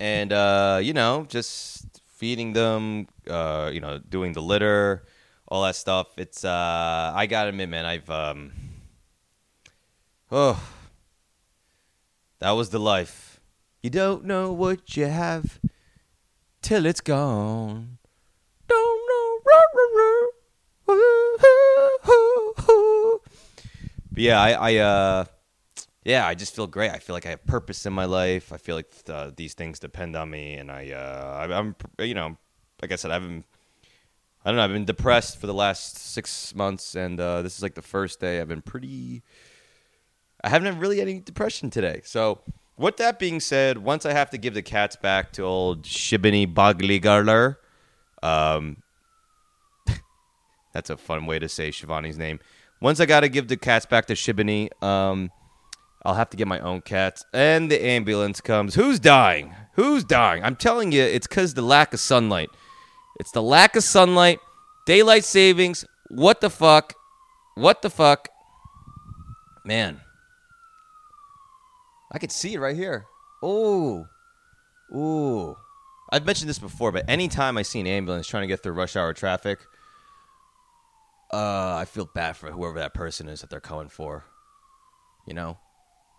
and 0.00 0.32
uh, 0.32 0.80
you 0.82 0.92
know, 0.92 1.24
just 1.28 1.87
feeding 2.18 2.52
them, 2.52 3.06
uh, 3.30 3.70
you 3.72 3.80
know, 3.80 3.98
doing 3.98 4.32
the 4.32 4.42
litter, 4.42 5.04
all 5.46 5.62
that 5.62 5.76
stuff. 5.76 6.18
It's 6.18 6.44
uh, 6.44 7.12
I 7.14 7.26
gotta 7.26 7.50
admit, 7.50 7.68
man, 7.68 7.86
I've 7.86 8.10
um, 8.10 8.52
oh, 10.30 10.60
that 12.40 12.50
was 12.50 12.70
the 12.70 12.80
life. 12.80 13.40
You 13.82 13.90
don't 13.90 14.24
know 14.24 14.52
what 14.52 14.96
you 14.96 15.06
have 15.06 15.60
till 16.60 16.84
it's 16.84 17.00
gone. 17.00 17.98
Don't 18.66 19.08
know. 19.08 19.18
But 24.18 24.24
yeah, 24.24 24.40
I, 24.40 24.50
I 24.50 24.76
uh 24.78 25.24
yeah, 26.08 26.26
I 26.26 26.34
just 26.34 26.56
feel 26.56 26.66
great. 26.66 26.90
I 26.90 27.00
feel 27.00 27.14
like 27.14 27.26
I 27.26 27.30
have 27.30 27.44
purpose 27.44 27.84
in 27.84 27.92
my 27.92 28.06
life. 28.06 28.50
I 28.50 28.56
feel 28.56 28.76
like 28.76 28.90
these 29.36 29.52
things 29.52 29.78
depend 29.78 30.16
on 30.16 30.30
me, 30.30 30.54
and 30.54 30.70
I, 30.70 30.90
uh, 30.90 31.46
I, 31.46 31.58
am 31.58 31.76
you 31.98 32.14
know, 32.14 32.38
like 32.80 32.92
I 32.92 32.96
said, 32.96 33.10
I've 33.10 33.20
been, 33.20 33.44
I 34.42 34.48
don't 34.48 34.56
know. 34.56 34.64
I've 34.64 34.72
been 34.72 34.86
depressed 34.86 35.38
for 35.38 35.46
the 35.46 35.52
last 35.52 35.98
six 35.98 36.54
months, 36.54 36.94
and 36.94 37.20
uh, 37.20 37.42
this 37.42 37.58
is 37.58 37.62
like 37.62 37.74
the 37.74 37.82
first 37.82 38.20
day 38.20 38.40
I've 38.40 38.48
been 38.48 38.62
pretty. 38.62 39.22
I 40.42 40.48
haven't 40.48 40.72
had 40.72 40.80
really 40.80 41.02
any 41.02 41.20
depression 41.20 41.68
today. 41.68 42.00
So, 42.04 42.40
with 42.78 42.96
that 42.96 43.18
being 43.18 43.38
said, 43.38 43.76
once 43.76 44.06
I 44.06 44.14
have 44.14 44.30
to 44.30 44.38
give 44.38 44.54
the 44.54 44.62
cats 44.62 44.96
back 44.96 45.30
to 45.32 45.42
old 45.42 45.82
Shibini 45.82 46.46
Bagligarler, 46.46 47.58
um, 48.22 48.78
that's 50.72 50.88
a 50.88 50.96
fun 50.96 51.26
way 51.26 51.38
to 51.38 51.50
say 51.50 51.68
Shivani's 51.68 52.16
name. 52.16 52.40
Once 52.80 52.98
I 52.98 53.04
got 53.04 53.20
to 53.20 53.28
give 53.28 53.48
the 53.48 53.58
cats 53.58 53.84
back 53.84 54.06
to 54.06 54.14
Shibini, 54.14 54.70
um, 54.82 55.30
I'll 56.04 56.14
have 56.14 56.30
to 56.30 56.36
get 56.36 56.48
my 56.48 56.60
own 56.60 56.80
cats. 56.80 57.24
And 57.32 57.70
the 57.70 57.84
ambulance 57.84 58.40
comes. 58.40 58.74
Who's 58.74 59.00
dying? 59.00 59.54
Who's 59.74 60.04
dying? 60.04 60.42
I'm 60.42 60.56
telling 60.56 60.92
you, 60.92 61.02
it's 61.02 61.26
because 61.26 61.54
the 61.54 61.62
lack 61.62 61.92
of 61.92 62.00
sunlight. 62.00 62.50
It's 63.20 63.32
the 63.32 63.42
lack 63.42 63.76
of 63.76 63.84
sunlight, 63.84 64.40
daylight 64.86 65.24
savings. 65.24 65.84
What 66.08 66.40
the 66.40 66.50
fuck? 66.50 66.94
What 67.54 67.82
the 67.82 67.90
fuck? 67.90 68.28
Man. 69.64 70.00
I 72.12 72.18
could 72.18 72.32
see 72.32 72.54
it 72.54 72.60
right 72.60 72.76
here. 72.76 73.06
Oh. 73.42 74.06
Ooh. 74.94 75.56
I've 76.10 76.24
mentioned 76.24 76.48
this 76.48 76.58
before, 76.58 76.90
but 76.90 77.08
anytime 77.08 77.58
I 77.58 77.62
see 77.62 77.80
an 77.80 77.86
ambulance 77.86 78.26
trying 78.26 78.44
to 78.44 78.46
get 78.46 78.62
through 78.62 78.72
rush 78.72 78.96
hour 78.96 79.12
traffic, 79.12 79.58
uh, 81.32 81.76
I 81.76 81.84
feel 81.84 82.06
bad 82.06 82.36
for 82.36 82.50
whoever 82.50 82.78
that 82.78 82.94
person 82.94 83.28
is 83.28 83.42
that 83.42 83.50
they're 83.50 83.60
coming 83.60 83.88
for. 83.88 84.24
You 85.26 85.34
know? 85.34 85.58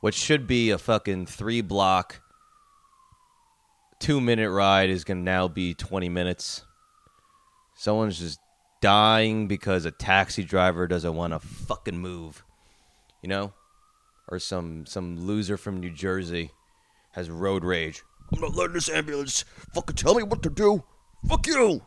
What 0.01 0.13
should 0.13 0.48
be 0.48 0.70
a 0.70 0.77
fucking 0.77 1.25
three 1.25 1.62
block, 1.62 2.22
two 4.00 4.22
minute 4.22 4.50
ride 4.50 4.89
is 4.89 5.03
going 5.03 5.18
to 5.18 5.24
now 5.24 5.48
be 5.48 5.74
20 5.74 6.08
minutes. 6.10 6.63
Someone's 7.75 8.20
just 8.20 8.39
dying 8.82 9.48
because 9.48 9.86
a 9.86 9.91
taxi 9.91 10.44
driver 10.44 10.88
doesn't 10.88 11.15
want 11.15 11.34
to 11.34 11.39
fucking 11.39 11.98
move. 11.98 12.44
You 13.22 13.29
know? 13.29 13.53
Or 14.29 14.39
some 14.39 14.86
some 14.86 15.25
loser 15.25 15.58
from 15.58 15.79
New 15.79 15.89
Jersey 15.89 16.51
has 17.13 17.29
road 17.29 17.63
rage. 17.63 18.03
I'm 18.32 18.41
not 18.41 18.56
letting 18.56 18.74
this 18.74 18.89
ambulance 18.89 19.44
fucking 19.74 19.96
tell 19.96 20.13
me 20.13 20.24
what 20.24 20.44
to 20.44 20.50
do. 20.50 20.84
Fuck 21.27 21.48
you. 21.48 21.82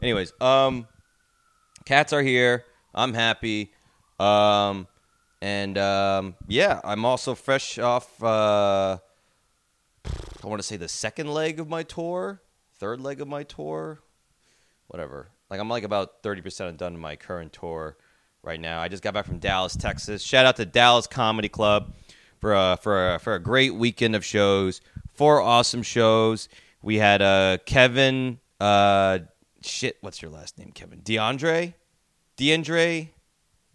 Anyways, 0.00 0.32
um 0.40 0.86
cats 1.84 2.12
are 2.12 2.22
here. 2.22 2.64
I'm 2.94 3.12
happy. 3.12 3.72
Um 4.20 4.86
and 5.40 5.78
um 5.78 6.34
yeah, 6.46 6.80
I'm 6.84 7.04
also 7.04 7.34
fresh 7.34 7.78
off 7.78 8.22
uh 8.22 8.98
I 10.42 10.46
want 10.46 10.60
to 10.60 10.66
say 10.66 10.76
the 10.76 10.88
second 10.88 11.28
leg 11.28 11.60
of 11.60 11.68
my 11.68 11.82
tour, 11.82 12.40
third 12.76 13.00
leg 13.00 13.20
of 13.20 13.28
my 13.28 13.42
tour, 13.42 14.00
whatever. 14.86 15.28
Like 15.50 15.60
I'm 15.60 15.68
like 15.68 15.82
about 15.82 16.22
30% 16.22 16.76
done 16.76 16.94
in 16.94 17.00
my 17.00 17.16
current 17.16 17.52
tour 17.52 17.96
right 18.42 18.60
now. 18.60 18.80
I 18.80 18.88
just 18.88 19.02
got 19.02 19.14
back 19.14 19.26
from 19.26 19.38
Dallas, 19.38 19.76
Texas. 19.76 20.22
Shout 20.22 20.46
out 20.46 20.56
to 20.56 20.64
Dallas 20.64 21.06
Comedy 21.06 21.48
Club 21.48 21.94
for 22.40 22.54
a, 22.54 22.78
for 22.80 23.14
a, 23.14 23.18
for 23.18 23.34
a 23.34 23.38
great 23.38 23.74
weekend 23.74 24.14
of 24.14 24.24
shows. 24.24 24.80
Four 25.14 25.40
awesome 25.40 25.82
shows. 25.82 26.48
We 26.82 26.96
had 26.96 27.20
uh, 27.20 27.58
Kevin. 27.66 28.38
Uh, 28.60 29.20
shit, 29.62 29.98
what's 30.00 30.22
your 30.22 30.30
last 30.30 30.58
name, 30.58 30.70
Kevin? 30.72 31.00
DeAndre, 31.00 31.74
DeAndre, 32.36 33.08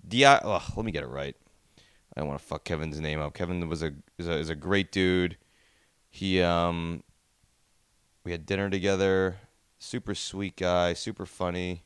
Di. 0.08 0.40
Oh, 0.44 0.64
let 0.76 0.86
me 0.86 0.92
get 0.92 1.04
it 1.04 1.08
right. 1.08 1.36
I 2.16 2.22
don't 2.22 2.28
want 2.28 2.40
to 2.40 2.46
fuck 2.46 2.64
Kevin's 2.64 3.00
name 3.00 3.20
up. 3.20 3.34
Kevin 3.34 3.68
was 3.68 3.82
a 3.82 3.94
is 4.18 4.28
a, 4.28 4.34
is 4.34 4.50
a 4.50 4.56
great 4.56 4.92
dude. 4.92 5.38
He 6.10 6.42
um, 6.42 7.04
we 8.24 8.32
had 8.32 8.46
dinner 8.46 8.70
together. 8.70 9.38
Super 9.80 10.16
sweet 10.16 10.56
guy, 10.56 10.94
super 10.94 11.26
funny 11.26 11.84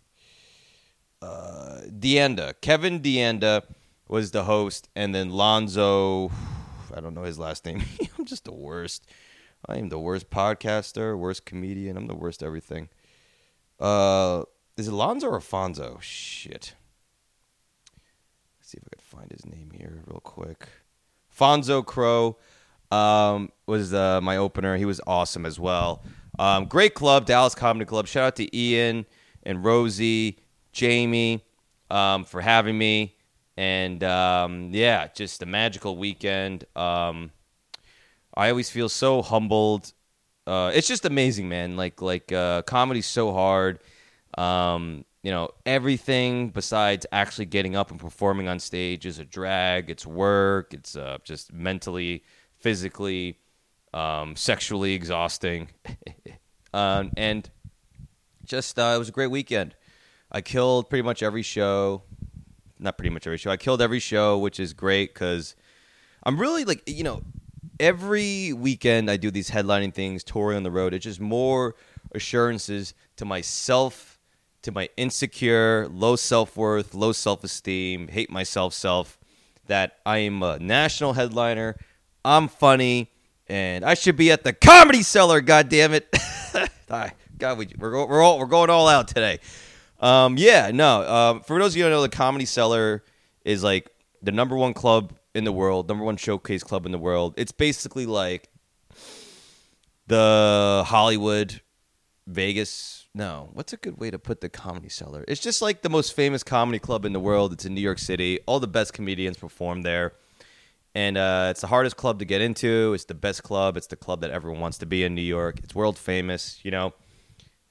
uh, 1.22 1.82
Deanda. 1.88 2.54
Kevin 2.62 3.00
Deanda 3.00 3.64
was 4.08 4.32
the 4.32 4.44
host, 4.44 4.90
and 4.96 5.14
then 5.14 5.30
Lonzo. 5.30 6.32
I 6.94 7.00
don't 7.00 7.14
know 7.14 7.24
his 7.24 7.40
last 7.40 7.66
name. 7.66 7.84
I'm 8.18 8.26
just 8.26 8.46
the 8.46 8.54
worst. 8.54 9.06
I 9.68 9.78
am 9.78 9.90
the 9.90 10.00
worst 10.00 10.30
podcaster, 10.30 11.18
worst 11.18 11.46
comedian. 11.46 11.98
I'm 11.98 12.08
the 12.08 12.16
worst 12.16 12.44
everything. 12.44 12.90
Uh, 13.80 14.44
is 14.78 14.88
it 14.88 14.94
Lonzo 14.94 15.28
or 15.28 15.40
Fonzo? 15.40 16.02
Shit. 16.02 16.76
Let's 18.60 18.70
see 18.70 18.78
if 18.78 18.84
I 18.86 18.96
can 18.96 19.04
find 19.18 19.32
his 19.32 19.46
name 19.46 19.72
here 19.74 20.04
real 20.06 20.20
quick. 20.20 20.68
Fonzo 21.36 21.84
Crow 21.84 22.38
um, 22.92 23.52
was 23.66 23.94
uh, 23.94 24.22
my 24.22 24.38
opener. 24.38 24.78
He 24.78 24.86
was 24.86 25.02
awesome 25.08 25.46
as 25.46 25.60
well. 25.60 26.04
Um, 26.38 26.66
great 26.66 26.94
club, 26.94 27.26
Dallas 27.26 27.56
Comedy 27.56 27.86
Club. 27.86 28.06
Shout 28.08 28.24
out 28.24 28.36
to 28.36 28.56
Ian 28.56 29.06
and 29.44 29.64
Rosie 29.64 30.38
Jamie 30.72 31.44
um, 31.90 32.26
for 32.26 32.42
having 32.42 32.78
me. 32.78 33.16
And 33.56 34.04
um, 34.04 34.70
yeah, 34.72 35.08
just 35.16 35.42
a 35.42 35.48
magical 35.48 35.98
weekend. 35.98 36.66
Um, 36.76 37.32
I 38.36 38.52
always 38.52 38.70
feel 38.70 38.90
so 38.90 39.24
humbled. 39.24 39.94
Uh, 40.46 40.72
it's 40.76 40.88
just 40.88 41.06
amazing, 41.06 41.50
man. 41.50 41.76
Like 41.76 42.04
like 42.04 42.32
uh, 42.32 42.62
comedy's 42.62 43.08
so 43.08 43.34
hard. 43.34 43.80
Um, 44.38 45.06
you 45.24 45.32
know, 45.32 45.50
everything 45.66 46.50
besides 46.50 47.06
actually 47.12 47.46
getting 47.46 47.76
up 47.76 47.92
and 47.92 48.00
performing 48.00 48.48
on 48.48 48.60
stage 48.60 49.06
is 49.06 49.20
a 49.20 49.26
drag. 49.26 49.90
It's 49.90 50.06
work. 50.06 50.74
It's 50.74 50.96
uh, 50.96 51.18
just 51.24 51.52
mentally, 51.52 52.24
physically, 52.60 53.40
um, 53.94 54.36
sexually 54.36 54.94
exhausting. 54.94 55.70
um, 56.74 57.12
and 57.18 57.50
just 58.46 58.80
uh, 58.80 58.94
it 58.96 59.00
was 59.00 59.10
a 59.10 59.12
great 59.12 59.32
weekend. 59.32 59.76
I 60.32 60.42
killed 60.42 60.90
pretty 60.90 61.04
much 61.04 61.24
every 61.24 61.44
show. 61.44 62.04
Not 62.80 62.98
pretty 62.98 63.10
much 63.10 63.26
every 63.26 63.38
show. 63.38 63.50
I 63.50 63.58
killed 63.58 63.82
every 63.82 64.00
show, 64.00 64.38
which 64.38 64.60
is 64.60 64.74
great 64.74 65.14
because 65.14 65.56
I'm 66.24 66.40
really 66.40 66.64
like 66.64 66.84
you 66.88 67.04
know 67.04 67.24
every 67.80 68.54
weekend 68.54 69.10
I 69.10 69.18
do 69.18 69.32
these 69.32 69.50
headlining 69.50 69.94
things, 69.94 70.24
touring 70.24 70.58
on 70.58 70.64
the 70.64 70.72
road. 70.72 70.94
It's 70.94 71.06
just 71.06 71.20
more 71.20 71.76
assurances 72.14 72.94
to 73.18 73.26
myself, 73.26 74.07
to 74.68 74.72
my 74.74 74.90
insecure, 74.98 75.88
low 75.88 76.18
self 76.18 76.58
worth, 76.58 76.94
low 76.94 77.14
self 77.14 77.42
esteem, 77.42 78.10
hate 78.10 78.30
myself 78.30 78.74
self 78.74 79.18
that 79.68 79.98
I 80.06 80.20
am 80.20 80.44
a 80.44 80.60
national 80.60 81.14
headliner. 81.14 81.78
I'm 82.26 82.50
funny, 82.50 83.10
and 83.48 83.86
I 83.86 83.94
should 83.94 84.18
be 84.18 84.30
at 84.30 84.44
the 84.44 84.52
Comedy 84.52 85.04
Cellar. 85.04 85.40
God 85.40 85.70
damn 85.70 85.94
it! 85.94 86.14
God, 86.90 87.58
we, 87.58 87.70
we're 87.78 88.06
we're 88.06 88.22
all, 88.22 88.40
we're 88.40 88.46
going 88.46 88.70
all 88.70 88.90
out 88.90 89.08
today. 89.08 89.40
Um, 90.02 90.38
yeah, 90.38 90.72
no. 90.74 91.08
Um, 91.10 91.40
for 91.42 91.58
those 91.58 91.72
of 91.72 91.78
you 91.78 91.84
who 91.84 91.90
don't 91.90 92.00
know, 92.00 92.02
the 92.02 92.10
Comedy 92.10 92.46
Cellar 92.46 93.06
is 93.46 93.64
like 93.64 93.90
the 94.22 94.34
number 94.34 94.58
one 94.58 94.74
club 94.74 95.14
in 95.34 95.46
the 95.46 95.54
world, 95.54 95.88
number 95.88 96.04
one 96.04 96.18
showcase 96.18 96.64
club 96.64 96.86
in 96.86 96.92
the 96.92 97.00
world. 97.00 97.36
It's 97.38 97.54
basically 97.54 98.06
like 98.06 98.50
the 100.08 100.84
Hollywood, 100.86 101.62
Vegas. 102.28 102.97
No, 103.18 103.50
what's 103.54 103.74
a 103.74 103.78
good 103.78 103.98
way 103.98 104.12
to 104.12 104.20
put 104.20 104.42
the 104.42 104.50
Comedy 104.50 104.90
Cellar? 104.90 105.26
It's 105.28 105.42
just 105.42 105.60
like 105.60 105.82
the 105.82 105.90
most 105.90 106.14
famous 106.14 106.44
comedy 106.44 106.78
club 106.78 107.04
in 107.04 107.14
the 107.14 107.20
world. 107.20 107.52
It's 107.52 107.66
in 107.66 107.74
New 107.74 107.82
York 107.82 107.98
City. 107.98 108.40
All 108.46 108.60
the 108.60 108.68
best 108.68 108.94
comedians 108.94 109.38
perform 109.38 109.82
there. 109.82 110.14
And 110.94 111.18
uh, 111.18 111.48
it's 111.50 111.62
the 111.62 111.68
hardest 111.68 111.98
club 111.98 112.20
to 112.20 112.26
get 112.26 112.42
into. 112.42 112.94
It's 112.94 113.06
the 113.06 113.16
best 113.16 113.42
club. 113.42 113.76
It's 113.76 113.88
the 113.88 113.96
club 113.96 114.22
that 114.22 114.30
everyone 114.30 114.62
wants 114.62 114.78
to 114.78 114.86
be 114.86 115.04
in 115.04 115.16
New 115.16 115.24
York. 115.24 115.58
It's 115.64 115.74
world 115.74 115.98
famous, 115.98 116.60
you 116.62 116.70
know. 116.70 116.94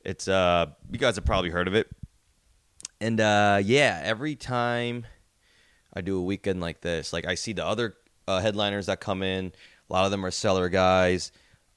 It's 0.05 0.27
uh 0.27 0.67
you 0.91 0.99
guys 0.99 1.15
have 1.15 1.25
probably 1.25 1.51
heard 1.51 1.69
of 1.69 1.77
it. 1.77 1.87
And 3.01 3.21
uh, 3.21 3.61
yeah, 3.63 4.01
every 4.03 4.35
time 4.35 5.07
I 5.95 6.01
do 6.01 6.19
a 6.19 6.23
weekend 6.23 6.61
like 6.61 6.81
this, 6.81 7.13
like 7.13 7.25
I 7.25 7.37
see 7.37 7.53
the 7.53 7.65
other 7.65 7.95
uh, 8.27 8.41
headliners 8.41 8.87
that 8.87 8.99
come 8.99 9.23
in, 9.23 9.53
a 9.89 9.93
lot 9.93 10.07
of 10.07 10.11
them 10.11 10.27
are 10.27 10.33
cellar 10.33 10.69
guys. 10.69 11.31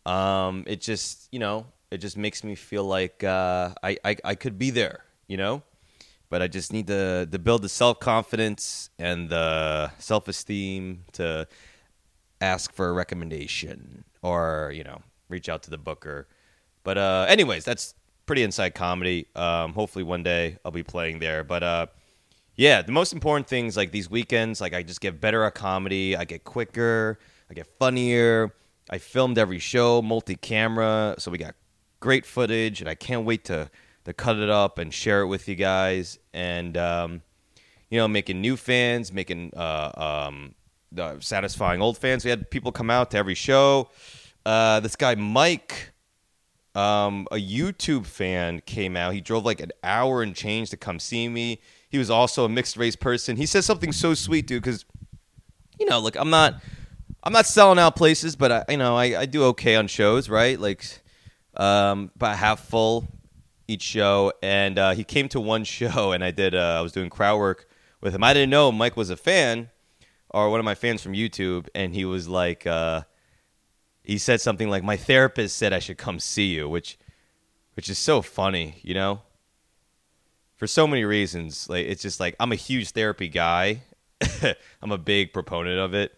Um, 0.07 0.63
it 0.65 0.81
just, 0.81 1.27
you 1.31 1.37
know, 1.37 1.67
it 1.91 1.97
just 1.97 2.17
makes 2.17 2.43
me 2.43 2.55
feel 2.55 2.83
like 2.83 3.23
uh, 3.23 3.73
I, 3.83 3.97
I, 4.03 4.17
I 4.23 4.35
could 4.35 4.57
be 4.57 4.69
there, 4.69 5.03
you 5.27 5.37
know? 5.37 5.63
But 6.29 6.43
I 6.43 6.47
just 6.47 6.71
need 6.71 6.87
to, 6.87 7.27
to 7.31 7.39
build 7.39 7.63
the 7.63 7.69
self 7.69 7.99
confidence 7.99 8.91
and 8.99 9.29
the 9.29 9.91
self 9.97 10.27
esteem 10.27 11.05
to 11.13 11.47
ask 12.39 12.71
for 12.71 12.89
a 12.89 12.93
recommendation 12.93 14.03
or, 14.21 14.71
you 14.75 14.83
know, 14.83 15.01
reach 15.27 15.49
out 15.49 15.63
to 15.63 15.71
the 15.71 15.77
booker. 15.79 16.27
But, 16.83 16.97
uh, 16.99 17.25
anyways, 17.27 17.65
that's 17.65 17.95
pretty 18.29 18.43
inside 18.43 18.75
comedy. 18.75 19.25
Um, 19.35 19.73
hopefully 19.73 20.03
one 20.03 20.21
day 20.21 20.59
I'll 20.63 20.71
be 20.71 20.83
playing 20.83 21.17
there. 21.17 21.43
But 21.43 21.63
uh, 21.63 21.87
yeah, 22.55 22.83
the 22.83 22.91
most 22.91 23.11
important 23.11 23.47
things 23.47 23.75
like 23.75 23.91
these 23.91 24.07
weekends, 24.07 24.61
like 24.61 24.75
I 24.75 24.83
just 24.83 25.01
get 25.01 25.19
better 25.19 25.43
at 25.45 25.55
comedy. 25.55 26.15
I 26.15 26.25
get 26.25 26.43
quicker. 26.43 27.17
I 27.49 27.55
get 27.55 27.65
funnier. 27.79 28.53
I 28.87 28.99
filmed 28.99 29.39
every 29.39 29.57
show 29.57 30.03
multi-camera, 30.03 31.15
so 31.17 31.31
we 31.31 31.39
got 31.39 31.55
great 31.99 32.25
footage, 32.25 32.81
and 32.81 32.89
I 32.89 32.95
can't 32.95 33.25
wait 33.25 33.45
to 33.45 33.69
to 34.05 34.13
cut 34.13 34.37
it 34.37 34.49
up 34.49 34.77
and 34.77 34.93
share 34.93 35.21
it 35.21 35.27
with 35.27 35.47
you 35.47 35.55
guys. 35.55 36.19
And 36.33 36.77
um, 36.77 37.21
you 37.89 37.97
know, 37.97 38.07
making 38.07 38.41
new 38.41 38.57
fans, 38.57 39.11
making 39.11 39.53
uh, 39.55 40.25
um, 40.25 40.55
satisfying 41.19 41.81
old 41.81 41.97
fans. 41.97 42.23
We 42.23 42.29
had 42.29 42.49
people 42.49 42.71
come 42.71 42.89
out 42.89 43.11
to 43.11 43.17
every 43.17 43.35
show. 43.35 43.89
Uh, 44.45 44.79
this 44.79 44.95
guy 44.95 45.15
Mike 45.15 45.91
um, 46.75 47.27
a 47.31 47.35
YouTube 47.35 48.05
fan 48.05 48.61
came 48.61 48.95
out. 48.95 49.13
He 49.13 49.21
drove 49.21 49.45
like 49.45 49.59
an 49.59 49.71
hour 49.83 50.21
and 50.21 50.35
change 50.35 50.69
to 50.69 50.77
come 50.77 50.99
see 50.99 51.27
me. 51.27 51.59
He 51.89 51.97
was 51.97 52.09
also 52.09 52.45
a 52.45 52.49
mixed 52.49 52.77
race 52.77 52.95
person. 52.95 53.35
He 53.35 53.45
said 53.45 53.63
something 53.63 53.91
so 53.91 54.13
sweet, 54.13 54.47
dude, 54.47 54.63
because 54.63 54.85
you 55.79 55.85
know, 55.87 55.99
like 55.99 56.15
I'm 56.15 56.29
not, 56.29 56.61
I'm 57.23 57.33
not 57.33 57.45
selling 57.45 57.79
out 57.79 57.95
places, 57.95 58.35
but 58.35 58.51
I, 58.51 58.65
you 58.69 58.77
know, 58.77 58.95
I, 58.95 59.21
I 59.21 59.25
do 59.25 59.43
okay 59.45 59.75
on 59.75 59.87
shows, 59.87 60.29
right? 60.29 60.59
Like, 60.59 60.85
um, 61.59 62.09
about 62.15 62.37
half 62.37 62.61
full 62.61 63.07
each 63.67 63.83
show. 63.83 64.33
And 64.41 64.79
uh, 64.79 64.91
he 64.91 65.03
came 65.03 65.29
to 65.29 65.39
one 65.39 65.63
show, 65.65 66.11
and 66.13 66.23
I 66.23 66.31
did. 66.31 66.55
Uh, 66.55 66.77
I 66.79 66.81
was 66.81 66.91
doing 66.91 67.11
crowd 67.11 67.37
work 67.37 67.67
with 68.01 68.15
him. 68.15 68.23
I 68.23 68.33
didn't 68.33 68.49
know 68.49 68.71
Mike 68.71 68.97
was 68.97 69.11
a 69.11 69.17
fan 69.17 69.69
or 70.31 70.49
one 70.49 70.59
of 70.59 70.65
my 70.65 70.75
fans 70.75 71.01
from 71.01 71.13
YouTube, 71.13 71.67
and 71.75 71.93
he 71.93 72.05
was 72.05 72.27
like, 72.27 72.65
uh, 72.65 73.01
he 74.03 74.17
said 74.17 74.41
something 74.41 74.69
like, 74.69 74.83
"My 74.83 74.97
therapist 74.97 75.57
said 75.57 75.73
I 75.73 75.79
should 75.79 75.97
come 75.97 76.19
see 76.19 76.53
you," 76.53 76.69
which, 76.69 76.97
which 77.75 77.89
is 77.89 77.97
so 77.97 78.21
funny, 78.21 78.79
you 78.81 78.93
know. 78.93 79.21
For 80.55 80.67
so 80.67 80.85
many 80.87 81.05
reasons, 81.05 81.69
like 81.69 81.85
it's 81.85 82.01
just 82.01 82.19
like 82.19 82.35
I'm 82.39 82.51
a 82.51 82.55
huge 82.55 82.91
therapy 82.91 83.27
guy. 83.27 83.81
I'm 84.81 84.91
a 84.91 84.97
big 84.97 85.33
proponent 85.33 85.79
of 85.79 85.93
it, 85.93 86.13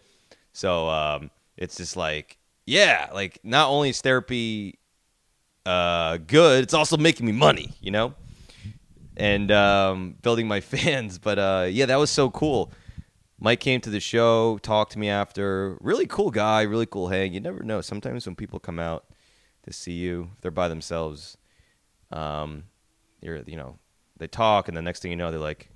so 0.52 0.88
um, 0.88 1.30
it's 1.56 1.76
just 1.76 1.96
like, 1.96 2.38
yeah, 2.66 3.08
like 3.14 3.38
not 3.44 3.70
only 3.70 3.90
is 3.90 4.00
therapy 4.00 4.78
uh, 5.66 6.18
good, 6.18 6.64
it's 6.64 6.74
also 6.74 6.96
making 6.96 7.26
me 7.26 7.32
money, 7.32 7.72
you 7.80 7.90
know, 7.90 8.14
and 9.16 9.50
um, 9.50 10.16
building 10.22 10.48
my 10.48 10.60
fans. 10.72 11.18
But 11.18 11.38
uh, 11.38 11.66
yeah, 11.70 11.86
that 11.86 11.96
was 11.96 12.10
so 12.10 12.30
cool 12.30 12.72
Mike 13.42 13.58
came 13.58 13.80
to 13.80 13.90
the 13.90 13.98
show, 13.98 14.56
talked 14.58 14.92
to 14.92 15.00
me 15.00 15.08
after. 15.08 15.76
Really 15.80 16.06
cool 16.06 16.30
guy, 16.30 16.62
really 16.62 16.86
cool 16.86 17.08
hang. 17.08 17.32
You 17.32 17.40
never 17.40 17.64
know. 17.64 17.80
Sometimes 17.80 18.24
when 18.24 18.36
people 18.36 18.60
come 18.60 18.78
out 18.78 19.04
to 19.64 19.72
see 19.72 19.94
you, 19.94 20.30
they're 20.40 20.52
by 20.52 20.68
themselves. 20.68 21.36
Um, 22.12 22.64
you're, 23.20 23.42
you 23.44 23.56
know, 23.56 23.80
they 24.16 24.28
talk, 24.28 24.68
and 24.68 24.76
the 24.76 24.82
next 24.82 25.02
thing 25.02 25.10
you 25.10 25.16
know, 25.16 25.32
they're 25.32 25.40
like, 25.40 25.70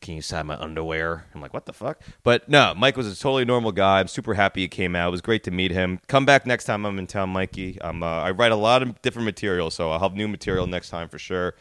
"Can 0.00 0.14
you 0.14 0.22
sign 0.22 0.46
my 0.46 0.56
underwear?" 0.56 1.26
I'm 1.34 1.40
like, 1.40 1.54
"What 1.54 1.66
the 1.66 1.72
fuck?" 1.72 2.00
But 2.22 2.48
no, 2.48 2.74
Mike 2.76 2.96
was 2.96 3.06
a 3.06 3.16
totally 3.20 3.44
normal 3.44 3.72
guy. 3.72 4.00
I'm 4.00 4.08
super 4.08 4.34
happy 4.34 4.62
he 4.62 4.68
came 4.68 4.94
out. 4.96 5.08
It 5.08 5.10
was 5.12 5.20
great 5.20 5.44
to 5.44 5.50
meet 5.50 5.70
him. 5.70 6.00
Come 6.06 6.24
back 6.24 6.46
next 6.46 6.64
time 6.64 6.84
I'm 6.84 6.98
in 6.98 7.06
town, 7.06 7.30
Mikey. 7.30 7.78
I'm, 7.80 8.02
uh, 8.02 8.06
I 8.06 8.30
write 8.30 8.52
a 8.52 8.56
lot 8.56 8.82
of 8.82 9.00
different 9.02 9.26
material, 9.26 9.70
so 9.70 9.90
I'll 9.90 10.00
have 10.00 10.14
new 10.14 10.28
material 10.28 10.66
next 10.66 10.90
time 10.90 11.08
for 11.08 11.18
sure. 11.18 11.54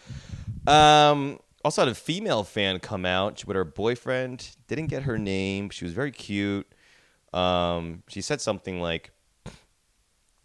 Um, 0.65 1.39
also 1.63 1.81
had 1.81 1.89
a 1.89 1.95
female 1.95 2.43
fan 2.43 2.79
come 2.79 3.05
out 3.05 3.43
with 3.45 3.55
her 3.55 3.65
boyfriend. 3.65 4.55
Didn't 4.67 4.87
get 4.87 5.03
her 5.03 5.17
name. 5.17 5.69
She 5.69 5.85
was 5.85 5.93
very 5.93 6.11
cute. 6.11 6.67
Um, 7.33 8.03
she 8.07 8.21
said 8.21 8.41
something 8.41 8.79
like, 8.81 9.11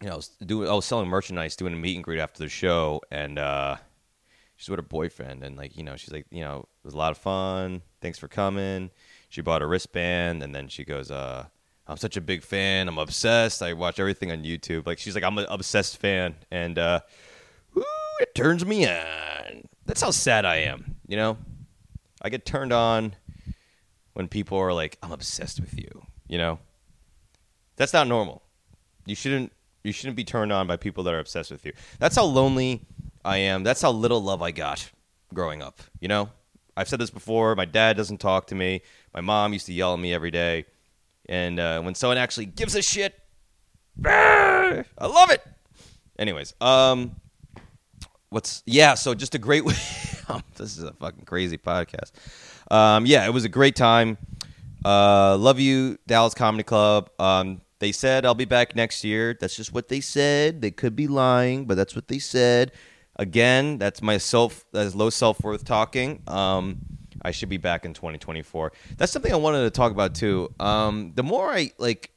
you 0.01 0.09
know, 0.09 0.15
I 0.15 0.17
was, 0.17 0.29
doing, 0.29 0.69
I 0.69 0.73
was 0.73 0.85
selling 0.85 1.09
merchandise, 1.09 1.55
doing 1.55 1.73
a 1.73 1.77
meet 1.77 1.95
and 1.95 2.05
greet 2.05 2.19
after 2.19 2.43
the 2.43 2.49
show, 2.49 3.01
and 3.11 3.39
uh, 3.39 3.77
she's 4.63 4.69
with 4.69 4.79
her 4.79 4.83
boyfriend, 4.83 5.43
and 5.43 5.57
like, 5.57 5.77
you 5.77 5.83
know, 5.83 5.97
she's 5.97 6.13
like, 6.13 6.25
you 6.31 6.41
know, 6.41 6.61
it 6.61 6.85
was 6.85 6.95
a 6.95 6.97
lot 6.97 7.11
of 7.11 7.19
fun. 7.19 7.83
Thanks 8.01 8.17
for 8.17 8.29
coming. 8.29 8.91
She 9.29 9.41
bought 9.41 9.61
a 9.61 9.67
wristband, 9.67 10.41
and 10.41 10.55
then 10.55 10.69
she 10.69 10.85
goes, 10.85 11.11
uh, 11.11 11.47
I'm 11.89 11.97
such 11.97 12.17
a 12.17 12.21
big 12.21 12.45
fan. 12.45 12.87
I'm 12.87 12.97
obsessed. 12.99 13.61
I 13.61 13.73
watch 13.73 13.99
everything 13.99 14.31
on 14.31 14.45
YouTube. 14.45 14.87
Like 14.87 15.01
she's 15.01 15.17
like, 15.17 15.25
I'm 15.25 15.37
an 15.37 15.47
obsessed 15.49 15.97
fan, 15.99 16.37
and 16.53 16.79
uh, 16.79 17.01
woo, 17.75 17.83
it 18.21 18.37
turns 18.37 18.65
me 18.65 18.87
on. 18.87 19.65
That's 19.85 20.01
how 20.01 20.13
sad 20.13 20.45
I 20.45 20.59
am. 20.59 20.95
You 21.09 21.17
know, 21.17 21.39
I 22.23 22.29
get 22.29 22.47
turned 22.47 22.73
on 22.73 23.17
when 24.13 24.29
people 24.29 24.59
are 24.59 24.73
like, 24.73 24.97
"I'm 25.03 25.11
obsessed 25.11 25.61
with 25.61 25.77
you." 25.77 26.07
You 26.29 26.39
know, 26.39 26.61
that's 27.75 27.93
not 27.93 28.07
normal. 28.07 28.43
You 29.07 29.17
shouldn't. 29.17 29.53
You 29.83 29.91
shouldn't 29.91 30.15
be 30.15 30.23
turned 30.23 30.53
on 30.53 30.69
by 30.69 30.77
people 30.77 31.03
that 31.03 31.15
are 31.15 31.19
obsessed 31.19 31.51
with 31.51 31.67
you. 31.67 31.73
That's 31.99 32.15
how 32.15 32.27
lonely 32.27 32.87
I 33.25 33.39
am. 33.39 33.63
That's 33.63 33.83
how 33.83 33.91
little 33.93 34.23
love 34.23 34.43
I 34.43 34.51
got 34.51 34.91
growing 35.33 35.63
up. 35.63 35.81
You 36.01 36.09
know, 36.09 36.31
I've 36.77 36.89
said 36.89 36.99
this 36.99 37.11
before. 37.11 37.55
My 37.55 37.65
dad 37.65 37.97
doesn't 37.97 38.19
talk 38.19 38.49
to 38.49 38.55
me. 38.55 38.83
My 39.15 39.21
mom 39.21 39.53
used 39.53 39.67
to 39.67 39.73
yell 39.73 39.95
at 39.95 40.01
me 40.01 40.13
every 40.13 40.31
day. 40.31 40.67
And 41.29 41.61
uh, 41.61 41.81
when 41.83 41.95
someone 41.95 42.19
actually 42.19 42.47
gives 42.47 42.75
a 42.75 42.83
shit, 42.83 43.19
I 44.05 44.85
love 45.01 45.31
it. 45.31 45.43
Anyways, 46.19 46.55
um, 46.61 47.17
what's 48.31 48.63
yeah? 48.67 48.95
So 48.95 49.15
just 49.15 49.35
a 49.35 49.39
great 49.39 49.65
way. 49.65 49.75
this 50.57 50.77
is 50.77 50.83
a 50.83 50.93
fucking 50.95 51.25
crazy 51.25 51.59
podcast. 51.59 52.13
Um, 52.71 53.07
yeah, 53.07 53.27
it 53.27 53.31
was 53.31 53.45
a 53.45 53.49
great 53.49 53.77
time. 53.77 54.19
Uh, 54.85 55.37
love 55.37 55.61
you, 55.61 55.99
Dallas 56.07 56.35
Comedy 56.35 56.65
Club. 56.65 57.11
Um, 57.19 57.61
they 57.79 57.93
said 57.93 58.25
I'll 58.25 58.35
be 58.35 58.45
back 58.45 58.75
next 58.75 59.05
year. 59.05 59.37
That's 59.39 59.57
just 59.57 59.73
what 59.73 59.89
they 59.89 60.01
said. 60.01 60.61
They 60.61 60.71
could 60.71 60.97
be 60.97 61.07
lying, 61.07 61.67
but 61.67 61.77
that's 61.77 61.95
what 61.95 62.09
they 62.09 62.19
said. 62.19 62.73
Again, 63.23 63.79
that's 63.79 64.03
my 64.03 64.19
self. 64.19 64.65
That's 64.73 64.97
low 64.97 65.09
self 65.09 65.45
worth 65.45 65.65
talking. 65.65 66.25
Um, 66.27 66.79
I 67.23 67.31
should 67.31 67.49
be 67.49 67.57
back 67.57 67.85
in 67.85 67.95
2024. 67.95 68.73
That's 68.97 69.13
something 69.13 69.33
I 69.33 69.37
wanted 69.37 69.63
to 69.63 69.71
talk 69.71 69.93
about 69.93 70.17
too. 70.17 70.53
Um, 70.59 71.13
the 71.15 71.23
more 71.23 71.49
I 71.49 71.71
like, 71.79 72.11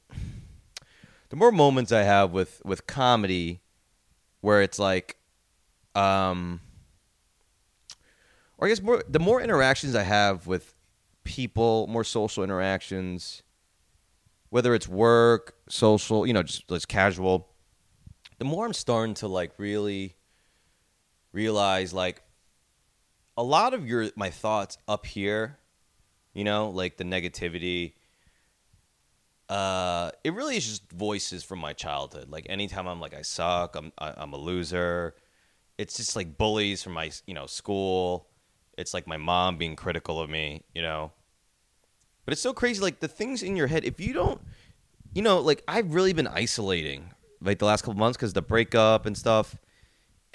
the 1.30 1.36
more 1.36 1.52
moments 1.52 1.92
I 1.92 2.02
have 2.02 2.32
with 2.32 2.60
with 2.66 2.88
comedy, 2.88 3.62
where 4.42 4.64
it's 4.64 4.80
like, 4.80 5.18
um, 5.94 6.60
or 8.58 8.68
I 8.68 8.72
guess 8.72 8.82
more 8.82 9.04
the 9.08 9.20
more 9.20 9.40
interactions 9.40 9.94
I 9.94 10.02
have 10.02 10.48
with 10.48 10.74
people, 11.24 11.86
more 11.86 12.04
social 12.04 12.44
interactions, 12.44 13.44
whether 14.50 14.74
it's 14.74 14.88
work, 14.88 15.56
social, 15.70 16.26
you 16.26 16.34
know, 16.34 16.42
just 16.42 16.68
just 16.68 16.88
casual, 16.88 17.48
the 18.40 18.46
more 18.46 18.66
I'm 18.66 18.74
starting 18.74 19.14
to 19.16 19.28
like 19.28 19.52
really 19.60 20.16
realize 21.36 21.94
like 21.94 22.24
a 23.38 23.44
lot 23.44 23.74
of 23.74 23.88
your 23.88 24.10
my 24.16 24.30
thoughts 24.30 24.78
up 24.88 25.06
here, 25.06 25.58
you 26.34 26.44
know, 26.44 26.70
like 26.70 26.98
the 26.98 27.04
negativity 27.04 27.94
uh 29.48 30.10
it 30.24 30.34
really 30.34 30.58
is 30.58 30.66
just 30.66 30.92
voices 30.92 31.44
from 31.44 31.60
my 31.60 31.74
childhood. 31.74 32.30
Like 32.30 32.48
anytime 32.50 32.88
I'm 32.88 33.00
like 33.00 33.14
I 33.14 33.22
suck, 33.22 33.76
I'm 33.76 33.92
I, 33.98 34.10
am 34.10 34.14
i 34.18 34.24
am 34.24 34.34
a 34.34 34.38
loser. 34.38 35.16
It's 35.78 35.98
just 35.98 36.16
like 36.16 36.38
bullies 36.38 36.82
from 36.82 36.94
my, 36.94 37.12
you 37.28 37.34
know, 37.34 37.46
school 37.46 38.28
it's 38.78 38.94
like 38.94 39.08
my 39.08 39.18
mom 39.18 39.58
being 39.58 39.76
critical 39.76 40.20
of 40.20 40.30
me, 40.30 40.64
you 40.74 40.82
know. 40.82 41.12
But 42.26 42.34
it's 42.34 42.42
so 42.42 42.54
crazy, 42.54 42.82
like 42.82 43.00
the 43.00 43.08
things 43.08 43.44
in 43.44 43.56
your 43.56 43.68
head. 43.68 43.86
If 43.86 44.00
you 44.00 44.14
don't, 44.14 44.42
you 45.14 45.22
know, 45.22 45.40
like 45.40 45.64
I've 45.68 45.94
really 45.94 46.14
been 46.14 46.28
isolating 46.28 47.12
like 47.42 47.60
the 47.60 47.66
last 47.66 47.84
couple 47.84 48.00
months 48.00 48.18
because 48.18 48.34
the 48.34 48.42
breakup 48.42 49.06
and 49.06 49.18
stuff. 49.18 49.56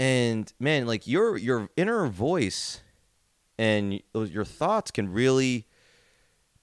And 0.00 0.52
man, 0.58 0.88
like 0.88 1.06
your 1.06 1.36
your 1.36 1.68
inner 1.76 2.06
voice 2.06 2.80
and 3.56 4.02
your 4.14 4.44
thoughts 4.44 4.90
can 4.90 5.12
really 5.12 5.68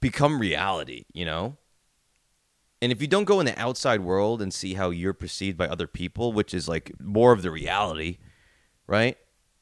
become 0.02 0.40
reality, 0.40 1.06
you 1.14 1.24
know. 1.24 1.56
And 2.82 2.92
if 2.92 3.02
you 3.02 3.08
don't 3.08 3.24
go 3.24 3.40
in 3.40 3.46
the 3.46 3.58
outside 3.58 4.02
world 4.02 4.42
and 4.42 4.54
see 4.54 4.74
how 4.74 4.90
you're 4.90 5.14
perceived 5.14 5.58
by 5.58 5.68
other 5.68 5.88
people, 5.88 6.34
which 6.34 6.54
is 6.54 6.68
like 6.68 6.92
more 7.00 7.32
of 7.32 7.42
the 7.44 7.52
reality, 7.52 8.18
right? 8.88 9.18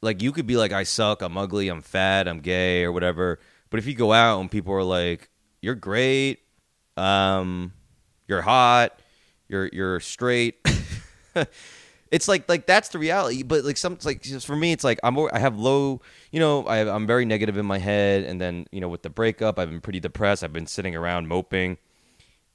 like 0.06 0.22
you 0.22 0.32
could 0.32 0.48
be 0.48 0.56
like 0.56 0.72
I 0.72 0.84
suck, 0.84 1.22
I'm 1.22 1.38
ugly, 1.38 1.68
I'm 1.68 1.82
fat, 1.82 2.28
I'm 2.28 2.40
gay 2.40 2.84
or 2.84 2.92
whatever. 2.92 3.40
But 3.70 3.80
if 3.80 3.88
you 3.88 3.96
go 3.96 4.14
out 4.14 4.40
and 4.40 4.50
people 4.50 4.74
are 4.74 4.84
like, 4.84 5.30
"You're 5.62 5.76
great, 5.76 6.40
um, 6.96 7.74
you're 8.28 8.44
hot, 8.44 9.02
you're 9.50 9.70
you're 9.74 10.00
straight," 10.00 10.66
it's 12.12 12.28
like 12.28 12.48
like 12.48 12.66
that's 12.66 12.90
the 12.90 13.00
reality. 13.00 13.44
But 13.44 13.66
like 13.66 13.78
some 13.78 13.98
like 14.04 14.24
for 14.26 14.56
me, 14.56 14.72
it's 14.72 14.84
like 14.84 15.00
I'm 15.04 15.18
I 15.18 15.40
have 15.40 15.58
low, 15.58 16.02
you 16.32 16.40
know, 16.40 16.66
I, 16.66 16.88
I'm 16.88 17.08
very 17.08 17.26
negative 17.26 17.58
in 17.58 17.66
my 17.66 17.80
head, 17.80 18.24
and 18.24 18.40
then 18.40 18.68
you 18.72 18.82
know 18.82 18.90
with 18.90 19.04
the 19.04 19.10
breakup, 19.10 19.60
I've 19.60 19.70
been 19.70 19.82
pretty 19.82 20.00
depressed. 20.00 20.44
I've 20.44 20.54
been 20.54 20.68
sitting 20.68 20.96
around 20.96 21.28
moping, 21.28 21.78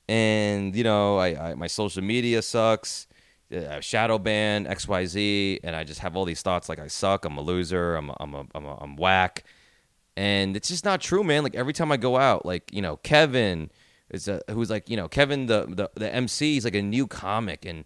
and 0.08 0.74
you 0.74 0.84
know, 0.84 1.18
I, 1.18 1.50
I 1.50 1.54
my 1.54 1.66
social 1.66 2.02
media 2.02 2.42
sucks 2.42 3.06
uh, 3.54 3.80
shadow 3.80 4.18
ban 4.18 4.66
XYZ 4.66 5.60
and 5.64 5.74
I 5.74 5.84
just 5.84 6.00
have 6.00 6.16
all 6.16 6.24
these 6.24 6.42
thoughts 6.42 6.68
like 6.68 6.78
I 6.78 6.86
suck, 6.86 7.24
I'm 7.24 7.36
a 7.36 7.40
loser, 7.40 7.96
I'm 7.96 8.10
a, 8.10 8.16
I'm 8.20 8.34
a, 8.34 8.46
I'm, 8.54 8.64
a, 8.64 8.76
I'm 8.80 8.96
whack. 8.96 9.44
And 10.16 10.56
it's 10.56 10.68
just 10.68 10.84
not 10.84 11.00
true, 11.00 11.24
man. 11.24 11.42
Like 11.42 11.54
every 11.54 11.72
time 11.72 11.90
I 11.90 11.96
go 11.96 12.16
out, 12.16 12.44
like, 12.44 12.72
you 12.72 12.82
know, 12.82 12.96
Kevin 12.98 13.70
is 14.10 14.28
a, 14.28 14.42
who's 14.50 14.70
like, 14.70 14.88
you 14.90 14.96
know, 14.96 15.08
Kevin 15.08 15.46
the, 15.46 15.66
the 15.66 15.90
the 15.94 16.14
MC, 16.14 16.54
he's 16.54 16.64
like 16.64 16.74
a 16.74 16.82
new 16.82 17.06
comic 17.06 17.64
and 17.64 17.84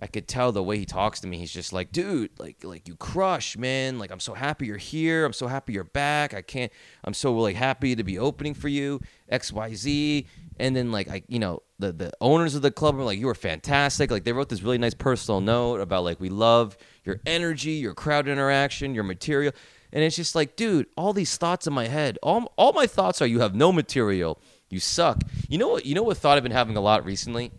I 0.00 0.06
could 0.06 0.28
tell 0.28 0.52
the 0.52 0.62
way 0.62 0.78
he 0.78 0.84
talks 0.84 1.20
to 1.20 1.26
me. 1.26 1.38
He's 1.38 1.52
just 1.52 1.72
like, 1.72 1.90
dude, 1.90 2.30
like, 2.38 2.62
like 2.62 2.86
you 2.86 2.96
crush, 2.96 3.56
man. 3.56 3.98
Like, 3.98 4.10
I'm 4.10 4.20
so 4.20 4.34
happy 4.34 4.66
you're 4.66 4.76
here. 4.76 5.24
I'm 5.24 5.32
so 5.32 5.46
happy 5.46 5.72
you're 5.72 5.84
back. 5.84 6.34
I 6.34 6.42
can't. 6.42 6.70
I'm 7.04 7.14
so 7.14 7.34
like 7.34 7.56
happy 7.56 7.96
to 7.96 8.04
be 8.04 8.18
opening 8.18 8.54
for 8.54 8.68
you. 8.68 9.00
X, 9.28 9.52
Y, 9.52 9.74
Z. 9.74 10.26
And 10.58 10.76
then 10.76 10.92
like 10.92 11.08
I, 11.08 11.22
you 11.28 11.38
know, 11.38 11.62
the 11.78 11.92
the 11.92 12.12
owners 12.20 12.54
of 12.54 12.62
the 12.62 12.70
club 12.70 12.96
were 12.96 13.04
like, 13.04 13.18
you 13.18 13.26
were 13.26 13.34
fantastic. 13.34 14.10
Like 14.10 14.24
they 14.24 14.32
wrote 14.32 14.48
this 14.48 14.62
really 14.62 14.78
nice 14.78 14.94
personal 14.94 15.40
note 15.40 15.80
about 15.80 16.04
like 16.04 16.20
we 16.20 16.28
love 16.28 16.76
your 17.04 17.20
energy, 17.24 17.72
your 17.72 17.94
crowd 17.94 18.28
interaction, 18.28 18.94
your 18.94 19.04
material. 19.04 19.52
And 19.92 20.02
it's 20.04 20.16
just 20.16 20.34
like, 20.34 20.56
dude, 20.56 20.86
all 20.96 21.12
these 21.12 21.36
thoughts 21.36 21.66
in 21.66 21.72
my 21.72 21.86
head. 21.86 22.18
All 22.22 22.52
all 22.56 22.72
my 22.72 22.86
thoughts 22.86 23.22
are 23.22 23.26
you 23.26 23.40
have 23.40 23.54
no 23.54 23.72
material. 23.72 24.40
You 24.68 24.80
suck. 24.80 25.22
You 25.48 25.58
know 25.58 25.68
what? 25.68 25.86
You 25.86 25.94
know 25.94 26.02
what 26.02 26.18
thought 26.18 26.36
I've 26.36 26.42
been 26.42 26.52
having 26.52 26.76
a 26.76 26.80
lot 26.80 27.04
recently 27.04 27.52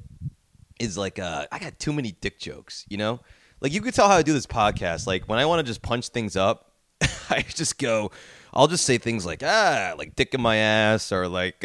is 0.79 0.97
like 0.97 1.19
uh, 1.19 1.47
I 1.51 1.59
got 1.59 1.79
too 1.79 1.93
many 1.93 2.11
dick 2.11 2.39
jokes. 2.39 2.85
You 2.89 2.97
know, 2.97 3.19
like 3.61 3.73
you 3.73 3.81
could 3.81 3.93
tell 3.93 4.07
how 4.07 4.15
I 4.15 4.23
do 4.23 4.33
this 4.33 4.47
podcast. 4.47 5.07
Like 5.07 5.27
when 5.27 5.39
I 5.39 5.45
want 5.45 5.59
to 5.59 5.63
just 5.63 5.81
punch 5.81 6.09
things 6.09 6.35
up, 6.35 6.73
I 7.29 7.43
just 7.47 7.77
go. 7.77 8.11
I'll 8.53 8.67
just 8.67 8.85
say 8.85 8.97
things 8.97 9.25
like 9.25 9.43
ah, 9.43 9.93
like 9.97 10.15
dick 10.15 10.33
in 10.33 10.41
my 10.41 10.57
ass, 10.57 11.11
or 11.11 11.27
like 11.29 11.63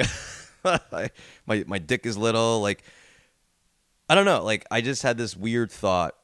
my 0.65 1.65
my 1.67 1.79
dick 1.79 2.07
is 2.07 2.17
little. 2.17 2.61
Like 2.61 2.83
I 4.09 4.15
don't 4.15 4.25
know. 4.25 4.45
Like 4.45 4.67
I 4.71 4.81
just 4.81 5.03
had 5.03 5.19
this 5.19 5.37
weird 5.37 5.71
thought. 5.71 6.15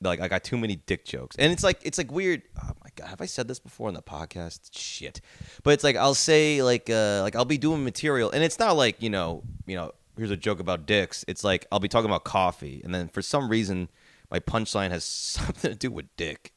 Like 0.00 0.20
I 0.20 0.28
got 0.28 0.44
too 0.44 0.58
many 0.58 0.76
dick 0.76 1.06
jokes, 1.06 1.36
and 1.38 1.52
it's 1.52 1.62
like 1.62 1.80
it's 1.82 1.96
like 1.96 2.12
weird. 2.12 2.42
Oh 2.62 2.72
my 2.84 2.90
god, 2.96 3.08
have 3.08 3.20
I 3.22 3.26
said 3.26 3.48
this 3.48 3.58
before 3.58 3.88
on 3.88 3.94
the 3.94 4.02
podcast? 4.02 4.70
Shit. 4.72 5.22
But 5.62 5.72
it's 5.72 5.84
like 5.84 5.96
I'll 5.96 6.14
say 6.14 6.62
like 6.62 6.90
uh 6.90 7.20
like 7.22 7.34
I'll 7.34 7.46
be 7.46 7.56
doing 7.56 7.82
material, 7.82 8.30
and 8.30 8.44
it's 8.44 8.58
not 8.58 8.76
like 8.76 9.00
you 9.00 9.08
know 9.08 9.42
you 9.64 9.74
know 9.74 9.92
here's 10.16 10.30
a 10.30 10.36
joke 10.36 10.60
about 10.60 10.86
dicks. 10.86 11.24
It's 11.28 11.44
like 11.44 11.66
I'll 11.70 11.80
be 11.80 11.88
talking 11.88 12.10
about 12.10 12.24
coffee, 12.24 12.80
and 12.84 12.94
then 12.94 13.08
for 13.08 13.22
some 13.22 13.48
reason 13.48 13.88
my 14.30 14.40
punchline 14.40 14.90
has 14.90 15.04
something 15.04 15.70
to 15.70 15.76
do 15.76 15.90
with 15.90 16.14
dick, 16.16 16.52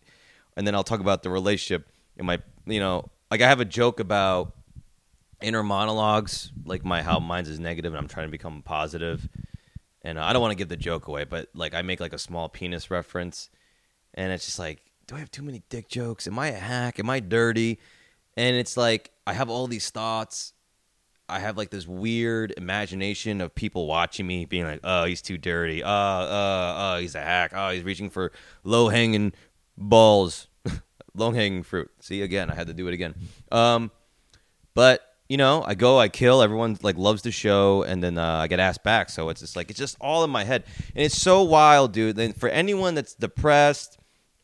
and 0.56 0.66
then 0.66 0.76
I'll 0.76 0.84
talk 0.84 1.00
about 1.00 1.24
the 1.24 1.30
relationship 1.30 1.88
and 2.18 2.28
my 2.28 2.40
you 2.66 2.80
know 2.80 3.10
like 3.32 3.42
I 3.42 3.48
have 3.48 3.60
a 3.60 3.66
joke 3.66 4.00
about 4.00 4.56
inner 5.42 5.64
monologues, 5.64 6.52
like 6.66 6.84
my 6.84 7.02
how 7.02 7.20
mine's 7.20 7.50
is 7.50 7.60
negative 7.60 7.94
and 7.94 8.00
I'm 8.00 8.08
trying 8.08 8.28
to 8.28 8.32
become 8.32 8.62
positive. 8.62 9.28
and 10.02 10.20
I 10.20 10.34
don't 10.34 10.42
want 10.42 10.52
to 10.52 10.58
give 10.58 10.70
the 10.70 10.78
joke 10.78 11.08
away, 11.08 11.24
but 11.24 11.50
like 11.54 11.74
I 11.74 11.82
make 11.82 12.00
like 12.00 12.14
a 12.14 12.18
small 12.18 12.50
penis 12.50 12.90
reference, 12.92 13.50
and 14.14 14.32
it's 14.32 14.46
just 14.46 14.60
like, 14.60 14.82
do 15.08 15.16
I 15.16 15.20
have 15.20 15.32
too 15.32 15.44
many 15.44 15.64
dick 15.70 15.90
jokes? 15.90 16.28
Am 16.28 16.38
I 16.38 16.48
a 16.48 16.58
hack? 16.58 17.00
Am 17.00 17.10
I 17.10 17.20
dirty? 17.20 17.80
And 18.38 18.56
it's 18.56 18.78
like 18.78 19.12
I 19.26 19.34
have 19.34 19.50
all 19.50 19.68
these 19.68 19.90
thoughts. 19.90 20.54
I 21.30 21.40
have 21.40 21.58
like 21.58 21.70
this 21.70 21.88
weird 21.88 22.54
imagination 22.58 23.42
of 23.42 23.54
people 23.54 23.88
watching 23.88 24.28
me 24.28 24.46
being 24.46 24.66
like, 24.66 24.82
"Oh, 24.84 25.06
he's 25.06 25.22
too 25.22 25.38
dirty. 25.38 25.84
Oh, 25.84 25.88
uh, 25.88 26.76
oh, 26.78 27.00
he's 27.00 27.16
a 27.16 27.22
hack. 27.22 27.52
Oh, 27.56 27.70
he's 27.70 27.84
reaching 27.84 28.10
for 28.10 28.32
low 28.64 28.90
hanging 28.90 29.34
balls, 29.78 30.48
low 31.16 31.32
hanging 31.32 31.64
fruit." 31.64 31.92
See, 32.00 32.22
again, 32.22 32.50
I 32.50 32.56
had 32.56 32.68
to 32.68 32.74
do 32.74 32.88
it 32.88 32.94
again. 32.94 33.16
Um, 33.52 33.92
but 34.74 35.02
you 35.28 35.38
know, 35.38 35.64
I 35.66 35.76
go, 35.76 36.00
I 36.00 36.10
kill. 36.10 36.42
Everyone 36.42 36.78
like 36.82 36.98
loves 36.98 37.22
the 37.22 37.32
show, 37.32 37.84
and 37.84 38.04
then 38.04 38.18
uh, 38.18 38.38
I 38.38 38.48
get 38.48 38.60
asked 38.60 38.84
back. 38.84 39.10
So 39.10 39.30
it's 39.30 39.42
just 39.42 39.56
like 39.56 39.70
it's 39.70 39.80
just 39.80 39.98
all 40.02 40.24
in 40.24 40.30
my 40.30 40.44
head, 40.44 40.64
and 40.96 41.06
it's 41.06 41.20
so 41.20 41.44
wild, 41.44 41.94
dude. 41.94 42.16
Then 42.16 42.34
for 42.34 42.50
anyone 42.50 42.96
that's 42.96 43.14
depressed 43.14 44.00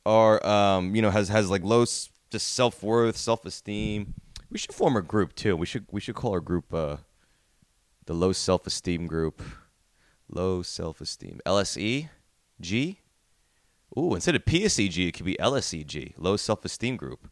or 0.05 0.45
um, 0.45 0.95
you 0.95 1.01
know 1.01 1.09
has 1.09 1.29
has 1.29 1.49
like 1.49 1.63
low 1.63 1.85
just 1.85 2.53
self 2.53 2.83
worth, 2.83 3.17
self 3.17 3.45
esteem, 3.45 4.13
we 4.55 4.59
should 4.59 4.73
form 4.73 4.95
a 4.95 5.01
group 5.01 5.35
too. 5.35 5.53
We 5.57 5.65
should 5.65 5.85
we 5.91 5.99
should 5.99 6.15
call 6.15 6.31
our 6.31 6.39
group 6.39 6.73
uh, 6.73 6.95
the 8.05 8.13
low 8.13 8.31
self 8.31 8.65
esteem 8.65 9.05
group. 9.05 9.41
Low 10.29 10.61
self 10.61 11.01
esteem. 11.01 11.41
LSE 11.45 12.07
G. 12.61 13.01
Ooh, 13.99 14.15
instead 14.15 14.33
of 14.33 14.45
PSEG, 14.45 15.09
it 15.09 15.11
could 15.11 15.25
be 15.25 15.35
LSEG, 15.41 16.13
low 16.17 16.37
self 16.37 16.63
esteem 16.63 16.95
group. 16.95 17.29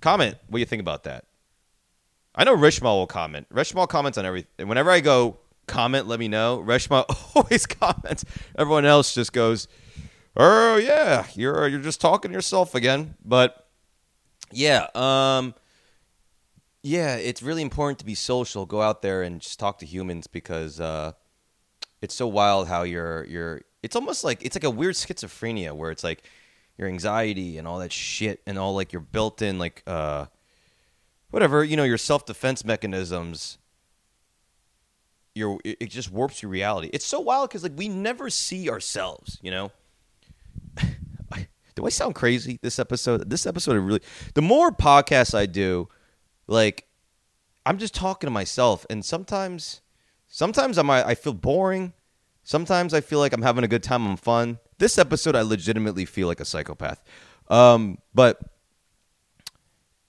Comment 0.00 0.34
what 0.48 0.56
do 0.56 0.58
you 0.58 0.66
think 0.66 0.80
about 0.80 1.04
that. 1.04 1.26
I 2.34 2.42
know 2.42 2.56
Rishma 2.56 2.86
will 2.86 3.06
comment. 3.06 3.46
Rishmal 3.54 3.88
comments 3.88 4.18
on 4.18 4.26
everything. 4.26 4.66
Whenever 4.66 4.90
I 4.90 4.98
go 4.98 5.38
comment, 5.68 6.08
let 6.08 6.18
me 6.18 6.26
know. 6.26 6.60
Rishmal 6.66 7.04
always 7.36 7.66
comments. 7.66 8.24
Everyone 8.58 8.84
else 8.84 9.14
just 9.14 9.32
goes, 9.32 9.68
"Oh 10.36 10.76
yeah, 10.76 11.26
you're 11.34 11.68
you're 11.68 11.78
just 11.78 12.00
talking 12.00 12.32
to 12.32 12.34
yourself 12.34 12.74
again." 12.74 13.14
But 13.24 13.68
yeah, 14.50 14.88
um, 14.96 15.54
yeah, 16.82 17.16
it's 17.16 17.42
really 17.42 17.62
important 17.62 17.98
to 18.00 18.04
be 18.04 18.14
social. 18.14 18.66
Go 18.66 18.82
out 18.82 19.02
there 19.02 19.22
and 19.22 19.40
just 19.40 19.58
talk 19.58 19.78
to 19.78 19.86
humans 19.86 20.26
because 20.26 20.80
uh, 20.80 21.12
it's 22.00 22.14
so 22.14 22.26
wild 22.26 22.68
how 22.68 22.82
you're 22.82 23.24
you're. 23.24 23.60
It's 23.82 23.96
almost 23.96 24.24
like 24.24 24.44
it's 24.44 24.56
like 24.56 24.64
a 24.64 24.70
weird 24.70 24.94
schizophrenia 24.94 25.72
where 25.72 25.90
it's 25.90 26.04
like 26.04 26.22
your 26.80 26.88
anxiety 26.88 27.58
and 27.58 27.68
all 27.68 27.78
that 27.78 27.92
shit 27.92 28.40
and 28.46 28.58
all 28.58 28.74
like 28.74 28.90
your 28.90 29.02
built-in 29.02 29.58
like 29.58 29.82
uh 29.86 30.24
whatever 31.30 31.62
you 31.62 31.76
know 31.76 31.84
your 31.84 31.98
self-defense 31.98 32.64
mechanisms 32.64 33.58
your 35.34 35.58
it, 35.62 35.76
it 35.78 35.90
just 35.90 36.10
warps 36.10 36.40
your 36.40 36.50
reality 36.50 36.88
it's 36.94 37.04
so 37.04 37.20
wild 37.20 37.50
because 37.50 37.62
like 37.62 37.76
we 37.76 37.86
never 37.86 38.30
see 38.30 38.70
ourselves 38.70 39.38
you 39.42 39.50
know 39.50 39.70
do 41.74 41.84
i 41.84 41.90
sound 41.90 42.14
crazy 42.14 42.58
this 42.62 42.78
episode 42.78 43.28
this 43.28 43.44
episode 43.44 43.76
of 43.76 43.84
really 43.84 44.00
the 44.32 44.42
more 44.42 44.72
podcasts 44.72 45.34
i 45.34 45.44
do 45.44 45.86
like 46.50 46.86
i'm 47.64 47.78
just 47.78 47.94
talking 47.94 48.26
to 48.26 48.30
myself 48.30 48.84
and 48.90 49.04
sometimes 49.04 49.80
sometimes 50.26 50.76
i'm 50.78 50.90
i 50.90 51.14
feel 51.14 51.32
boring. 51.32 51.92
Sometimes 52.42 52.92
i 52.92 53.00
feel 53.00 53.18
like 53.18 53.32
i'm 53.32 53.42
having 53.42 53.64
a 53.64 53.68
good 53.68 53.82
time 53.82 54.06
i'm 54.06 54.16
fun. 54.16 54.58
This 54.78 54.98
episode 54.98 55.36
i 55.36 55.42
legitimately 55.42 56.04
feel 56.04 56.26
like 56.26 56.40
a 56.40 56.44
psychopath. 56.44 57.02
Um 57.48 57.98
but 58.14 58.40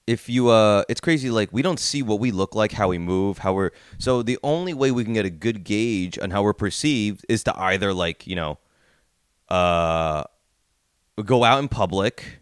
if 0.06 0.28
you 0.28 0.48
uh 0.48 0.82
it's 0.88 1.00
crazy 1.00 1.30
like 1.30 1.52
we 1.52 1.62
don't 1.62 1.78
see 1.78 2.02
what 2.02 2.18
we 2.18 2.32
look 2.32 2.54
like 2.54 2.72
how 2.72 2.88
we 2.88 2.98
move 2.98 3.38
how 3.38 3.52
we're 3.52 3.70
so 3.98 4.22
the 4.22 4.38
only 4.42 4.74
way 4.74 4.90
we 4.90 5.04
can 5.04 5.12
get 5.12 5.24
a 5.24 5.30
good 5.30 5.62
gauge 5.62 6.18
on 6.18 6.30
how 6.30 6.42
we're 6.42 6.52
perceived 6.52 7.24
is 7.28 7.44
to 7.44 7.56
either 7.60 7.94
like 7.94 8.26
you 8.26 8.34
know 8.34 8.58
uh 9.48 10.24
go 11.24 11.44
out 11.44 11.60
in 11.60 11.68
public 11.68 12.40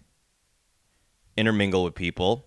intermingle 1.36 1.84
with 1.84 1.94
people 1.94 2.46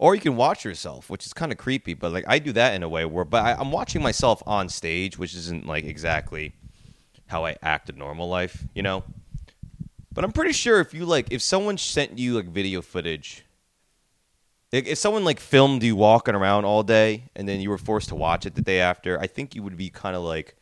or 0.00 0.14
you 0.14 0.20
can 0.20 0.34
watch 0.34 0.64
yourself 0.64 1.08
which 1.08 1.26
is 1.26 1.32
kind 1.32 1.52
of 1.52 1.58
creepy 1.58 1.94
but 1.94 2.12
like 2.12 2.24
i 2.26 2.38
do 2.38 2.52
that 2.52 2.74
in 2.74 2.82
a 2.82 2.88
way 2.88 3.04
where 3.04 3.24
but 3.24 3.44
I, 3.44 3.52
i'm 3.52 3.70
watching 3.70 4.02
myself 4.02 4.42
on 4.46 4.68
stage 4.68 5.18
which 5.18 5.34
isn't 5.34 5.66
like 5.66 5.84
exactly 5.84 6.52
how 7.26 7.44
i 7.44 7.56
act 7.62 7.88
in 7.90 7.96
normal 7.96 8.28
life 8.28 8.64
you 8.74 8.82
know 8.82 9.04
but 10.12 10.24
i'm 10.24 10.32
pretty 10.32 10.52
sure 10.52 10.80
if 10.80 10.92
you 10.94 11.04
like 11.04 11.28
if 11.30 11.42
someone 11.42 11.78
sent 11.78 12.18
you 12.18 12.34
like 12.34 12.46
video 12.46 12.82
footage 12.82 13.44
like, 14.72 14.86
if 14.86 14.98
someone 14.98 15.24
like 15.24 15.40
filmed 15.40 15.82
you 15.82 15.96
walking 15.96 16.34
around 16.34 16.64
all 16.64 16.82
day 16.82 17.24
and 17.34 17.48
then 17.48 17.60
you 17.60 17.70
were 17.70 17.78
forced 17.78 18.08
to 18.10 18.14
watch 18.14 18.46
it 18.46 18.54
the 18.54 18.62
day 18.62 18.80
after, 18.80 19.18
I 19.18 19.26
think 19.26 19.54
you 19.54 19.62
would 19.62 19.76
be 19.76 19.90
kind 19.90 20.14
of 20.14 20.22
like 20.22 20.56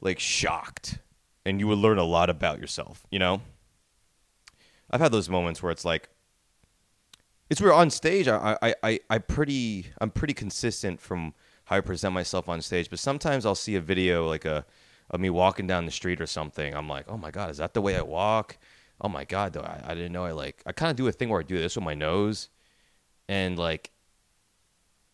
like 0.00 0.18
shocked 0.18 0.98
and 1.44 1.58
you 1.58 1.66
would 1.68 1.78
learn 1.78 1.98
a 1.98 2.04
lot 2.04 2.28
about 2.28 2.60
yourself, 2.60 3.06
you 3.10 3.18
know? 3.18 3.40
I've 4.90 5.00
had 5.00 5.12
those 5.12 5.28
moments 5.28 5.62
where 5.62 5.72
it's 5.72 5.84
like 5.84 6.10
it's 7.52 7.60
where 7.60 7.74
on 7.74 7.90
stage 7.90 8.28
I 8.28 8.56
I 8.62 8.74
I 8.82 9.00
I 9.10 9.18
pretty 9.18 9.86
I'm 9.98 10.10
pretty 10.10 10.32
consistent 10.32 11.00
from 11.00 11.34
how 11.66 11.76
I 11.76 11.80
present 11.80 12.14
myself 12.14 12.48
on 12.48 12.62
stage, 12.62 12.88
but 12.88 12.98
sometimes 12.98 13.44
I'll 13.44 13.54
see 13.54 13.76
a 13.76 13.80
video 13.80 14.26
like 14.26 14.46
a 14.46 14.64
of 15.10 15.20
me 15.20 15.28
walking 15.28 15.66
down 15.66 15.84
the 15.84 15.92
street 15.92 16.20
or 16.20 16.26
something. 16.26 16.74
I'm 16.74 16.88
like, 16.88 17.04
"Oh 17.08 17.18
my 17.18 17.30
god, 17.30 17.50
is 17.50 17.58
that 17.58 17.74
the 17.74 17.82
way 17.82 17.96
I 17.96 18.02
walk?" 18.02 18.56
Oh 19.02 19.08
my 19.08 19.24
god, 19.24 19.52
though 19.52 19.60
I, 19.60 19.82
I 19.84 19.94
didn't 19.94 20.12
know 20.12 20.24
I 20.24 20.32
like 20.32 20.62
I 20.64 20.72
kind 20.72 20.90
of 20.90 20.96
do 20.96 21.06
a 21.08 21.12
thing 21.12 21.28
where 21.28 21.40
I 21.40 21.44
do 21.44 21.58
this 21.58 21.76
with 21.76 21.84
my 21.84 21.94
nose 21.94 22.48
and 23.28 23.58
like 23.58 23.90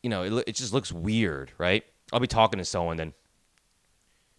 you 0.03 0.11
know 0.11 0.23
it, 0.23 0.45
it 0.47 0.55
just 0.55 0.73
looks 0.73 0.93
weird 0.93 1.53
right 1.59 1.85
i'll 2.13 2.21
be 2.21 2.27
talking 2.27 2.59
to 2.59 2.65
someone 2.65 2.97
then 2.97 3.13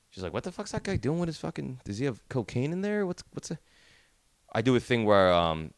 she's 0.10 0.24
like 0.24 0.34
what 0.34 0.44
the 0.44 0.52
fuck's 0.52 0.72
that 0.72 0.84
guy 0.84 0.96
doing 0.96 1.20
with 1.20 1.28
his 1.28 1.38
fucking 1.38 1.80
does 1.84 1.98
he 1.98 2.06
have 2.06 2.28
cocaine 2.30 2.72
in 2.72 2.82
there 2.82 3.06
what's 3.06 3.24
what's 3.32 3.52
a 3.52 3.60
i 4.54 4.62
do 4.62 4.76
a 4.76 4.80
thing 4.80 5.06
where 5.06 5.32
um 5.32 5.72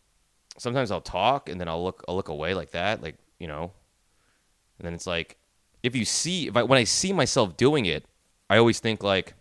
sometimes 0.62 0.91
i'll 0.91 1.02
talk 1.02 1.50
and 1.50 1.60
then 1.60 1.67
i'll 1.67 1.84
look 1.84 2.06
i'll 2.08 2.15
look 2.15 2.30
away 2.30 2.54
like 2.54 2.69
that 2.71 3.02
like 3.02 3.15
you 3.39 3.47
know. 3.47 3.71
And 4.78 4.86
then 4.86 4.93
it's 4.93 5.08
like 5.08 5.38
if 5.82 5.95
you 5.95 6.06
see 6.06 6.47
if 6.47 6.56
I, 6.56 6.62
when 6.62 6.78
i 6.78 6.84
see 6.84 7.12
myself 7.12 7.58
doing 7.58 7.88
it 7.88 8.06
i 8.50 8.58
always 8.58 8.80
think 8.80 9.02
like 9.04 9.34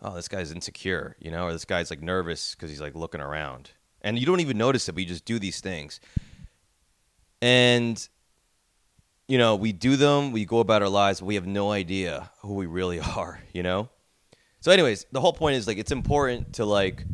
oh 0.00 0.14
this 0.14 0.28
guy's 0.28 0.50
insecure 0.50 1.16
you 1.20 1.30
know 1.30 1.44
or 1.44 1.52
this 1.52 1.66
guy's 1.66 1.90
like 1.90 2.00
nervous 2.00 2.54
because 2.54 2.70
he's 2.70 2.80
like 2.80 2.94
looking 2.94 3.20
around. 3.20 3.72
And 4.00 4.18
you 4.18 4.26
don't 4.26 4.40
even 4.40 4.56
notice 4.56 4.88
it 4.88 4.92
but 4.92 5.00
you 5.00 5.08
just 5.08 5.24
do 5.24 5.38
these 5.38 5.60
things. 5.60 6.00
And 7.42 8.08
you 9.28 9.36
know 9.36 9.56
we 9.56 9.72
do 9.72 9.96
them 9.96 10.32
we 10.32 10.46
go 10.46 10.60
about 10.60 10.82
our 10.82 10.88
lives 10.88 11.22
we 11.22 11.34
have 11.34 11.46
no 11.46 11.72
idea 11.72 12.30
who 12.40 12.54
we 12.54 12.66
really 12.66 13.00
are 13.16 13.40
you 13.52 13.62
know? 13.62 13.90
So 14.60 14.72
anyways 14.72 15.04
the 15.12 15.20
whole 15.20 15.34
point 15.34 15.56
is 15.56 15.66
like 15.66 15.76
it's 15.76 15.92
important 15.92 16.54
to 16.54 16.64
like 16.64 17.04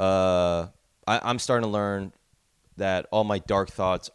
uh 0.00 0.66
I, 1.10 1.20
i'm 1.22 1.38
starting 1.38 1.64
to 1.64 1.72
learn 1.72 2.12
that 2.76 3.06
all 3.10 3.24
my 3.24 3.38
dark 3.40 3.70
thoughts 3.70 4.10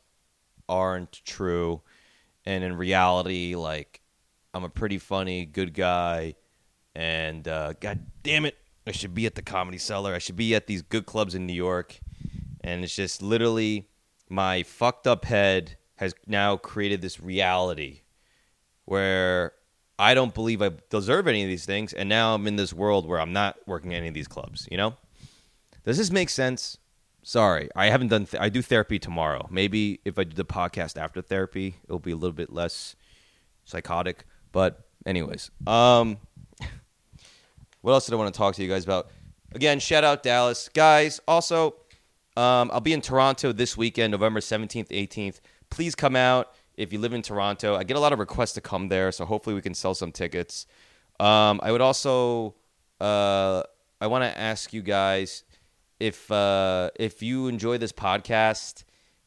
aren't 0.68 1.12
true. 1.26 1.82
And 2.46 2.64
in 2.64 2.76
reality 2.78 3.56
like 3.56 4.02
i'm 4.54 4.64
a 4.64 4.70
pretty 4.70 4.98
funny 4.98 5.46
good 5.46 5.74
guy. 5.74 6.36
And 6.96 7.48
uh 7.48 7.74
god 7.74 8.06
damn 8.24 8.46
it 8.46 8.58
i 8.88 8.92
should 8.92 9.14
be 9.14 9.26
at 9.26 9.36
the 9.36 9.42
comedy 9.42 9.78
cellar. 9.78 10.14
I 10.14 10.20
should 10.20 10.38
be 10.38 10.56
at 10.56 10.68
these 10.68 10.82
good 10.82 11.06
clubs 11.06 11.36
in 11.36 11.46
new 11.46 11.54
york. 11.54 12.00
And 12.62 12.84
it's 12.84 12.96
just 12.96 13.22
literally 13.22 13.90
my 14.30 14.64
fucked 14.64 15.06
up 15.06 15.26
head 15.26 15.78
has 15.98 16.16
now 16.28 16.58
created 16.58 17.02
this 17.02 17.20
reality 17.20 18.02
where 18.86 19.54
I 19.98 20.14
don't 20.14 20.34
believe 20.34 20.62
I 20.62 20.72
deserve 20.90 21.28
any 21.28 21.44
of 21.44 21.48
these 21.48 21.66
things, 21.66 21.94
and 21.94 22.10
now 22.10 22.36
I'm 22.36 22.48
in 22.48 22.58
this 22.58 22.74
world 22.74 23.08
where 23.08 23.20
I'm 23.20 23.32
not 23.32 23.56
working 23.66 23.94
any 23.94 24.10
of 24.10 24.14
these 24.14 24.28
clubs. 24.28 24.68
You 24.70 24.78
know, 24.78 24.98
does 25.86 25.98
this 25.98 26.12
make 26.12 26.30
sense? 26.30 26.78
Sorry, 27.28 27.70
I 27.76 27.88
haven't 27.88 28.10
done. 28.10 28.28
Th- 28.28 28.40
I 28.40 28.50
do 28.50 28.62
therapy 28.62 29.00
tomorrow. 29.00 29.48
Maybe 29.50 30.00
if 30.06 30.20
I 30.20 30.26
do 30.26 30.36
the 30.36 30.46
podcast 30.46 30.96
after 30.96 31.24
therapy, 31.24 31.78
it'll 31.86 31.98
be 31.98 32.12
a 32.12 32.16
little 32.16 32.36
bit 32.36 32.54
less 32.54 32.96
psychotic. 33.64 34.26
But 34.52 34.88
anyways, 35.08 35.50
um, 35.66 36.18
what 37.82 37.94
else 37.94 38.06
did 38.06 38.14
I 38.14 38.18
want 38.18 38.32
to 38.32 38.38
talk 38.38 38.54
to 38.54 38.64
you 38.64 38.70
guys 38.70 38.84
about? 38.84 39.10
again, 39.56 39.80
shout 39.80 40.04
out 40.04 40.22
Dallas 40.22 40.70
guys. 40.70 41.20
Also, 41.28 41.74
um, 42.38 42.70
I'll 42.72 42.80
be 42.80 42.94
in 42.94 43.02
Toronto 43.02 43.52
this 43.52 43.76
weekend, 43.76 44.12
November 44.12 44.40
seventeenth, 44.40 44.90
eighteenth. 44.92 45.42
Please 45.72 45.96
come 45.96 46.16
out 46.16 46.54
if 46.78 46.94
you 46.94 47.00
live 47.00 47.14
in 47.14 47.24
Toronto. 47.24 47.76
I 47.76 47.86
get 47.86 47.98
a 47.98 48.00
lot 48.00 48.14
of 48.14 48.20
requests 48.20 48.54
to 48.54 48.62
come 48.62 48.90
there, 48.90 49.12
so 49.12 49.26
hopefully 49.26 49.56
we 49.56 49.64
can 49.64 49.74
sell 49.74 49.96
some 49.96 50.12
tickets. 50.12 50.68
Um, 51.20 51.60
I 51.64 51.72
would 51.72 51.82
also, 51.82 52.54
uh, 53.02 53.64
I 54.00 54.06
want 54.06 54.26
to 54.26 54.40
ask 54.40 54.74
you 54.74 54.84
guys 54.84 55.44
if 56.00 56.32
uh, 56.32 56.90
if 56.96 57.22
you 57.22 57.48
enjoy 57.48 57.78
this 57.78 57.92
podcast, 57.92 58.84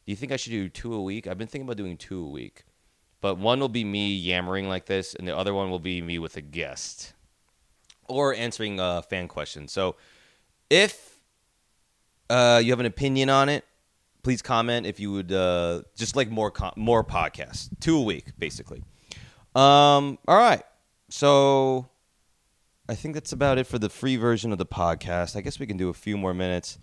do 0.07 0.13
you 0.13 0.17
think 0.17 0.33
I 0.33 0.37
should 0.37 0.53
do 0.53 0.69
two 0.69 0.95
a 0.95 1.03
week? 1.03 1.27
I've 1.27 1.39
been 1.39 1.49
thinking 1.49 1.67
about 1.67 1.77
doing 1.77 1.97
two 1.97 2.25
a 2.25 2.29
week, 2.29 2.65
but 3.21 3.39
one 3.39 3.61
will 3.61 3.69
be 3.69 3.85
me 3.85 4.15
yammering 4.15 4.69
like 4.69 4.87
this, 4.87 5.15
and 5.15 5.27
the 5.27 5.37
other 5.37 5.55
one 5.55 5.71
will 5.71 5.79
be 5.79 6.01
me 6.03 6.19
with 6.19 6.37
a 6.37 6.41
guest 6.41 7.15
or 8.09 8.35
answering 8.35 8.81
uh, 8.81 9.03
fan 9.03 9.29
questions. 9.29 9.73
So 9.73 9.97
if 10.71 11.19
uh, 12.31 12.61
you 12.63 12.73
have 12.73 12.81
an 12.81 12.87
opinion 12.87 13.31
on 13.31 13.49
it, 13.49 13.65
please 14.23 14.43
comment. 14.43 14.87
If 14.87 15.01
you 15.01 15.13
would 15.13 15.33
uh, 15.33 15.83
just 15.97 16.17
like 16.17 16.31
more 16.31 16.51
com- 16.51 16.75
more 16.77 17.05
podcasts, 17.05 17.69
two 17.81 17.97
a 17.97 18.03
week, 18.03 18.33
basically. 18.39 18.83
Um, 19.55 20.19
all 20.29 20.37
right, 20.37 20.63
so 21.09 21.89
I 22.89 22.95
think 22.95 23.15
that's 23.15 23.33
about 23.33 23.59
it 23.59 23.67
for 23.67 23.79
the 23.79 23.91
free 23.91 24.17
version 24.17 24.51
of 24.51 24.59
the 24.59 24.67
podcast. 24.67 25.37
I 25.37 25.43
guess 25.43 25.59
we 25.59 25.67
can 25.67 25.77
do 25.77 25.91
a 25.91 25.95
few 25.95 26.17
more 26.17 26.33
minutes. 26.33 26.79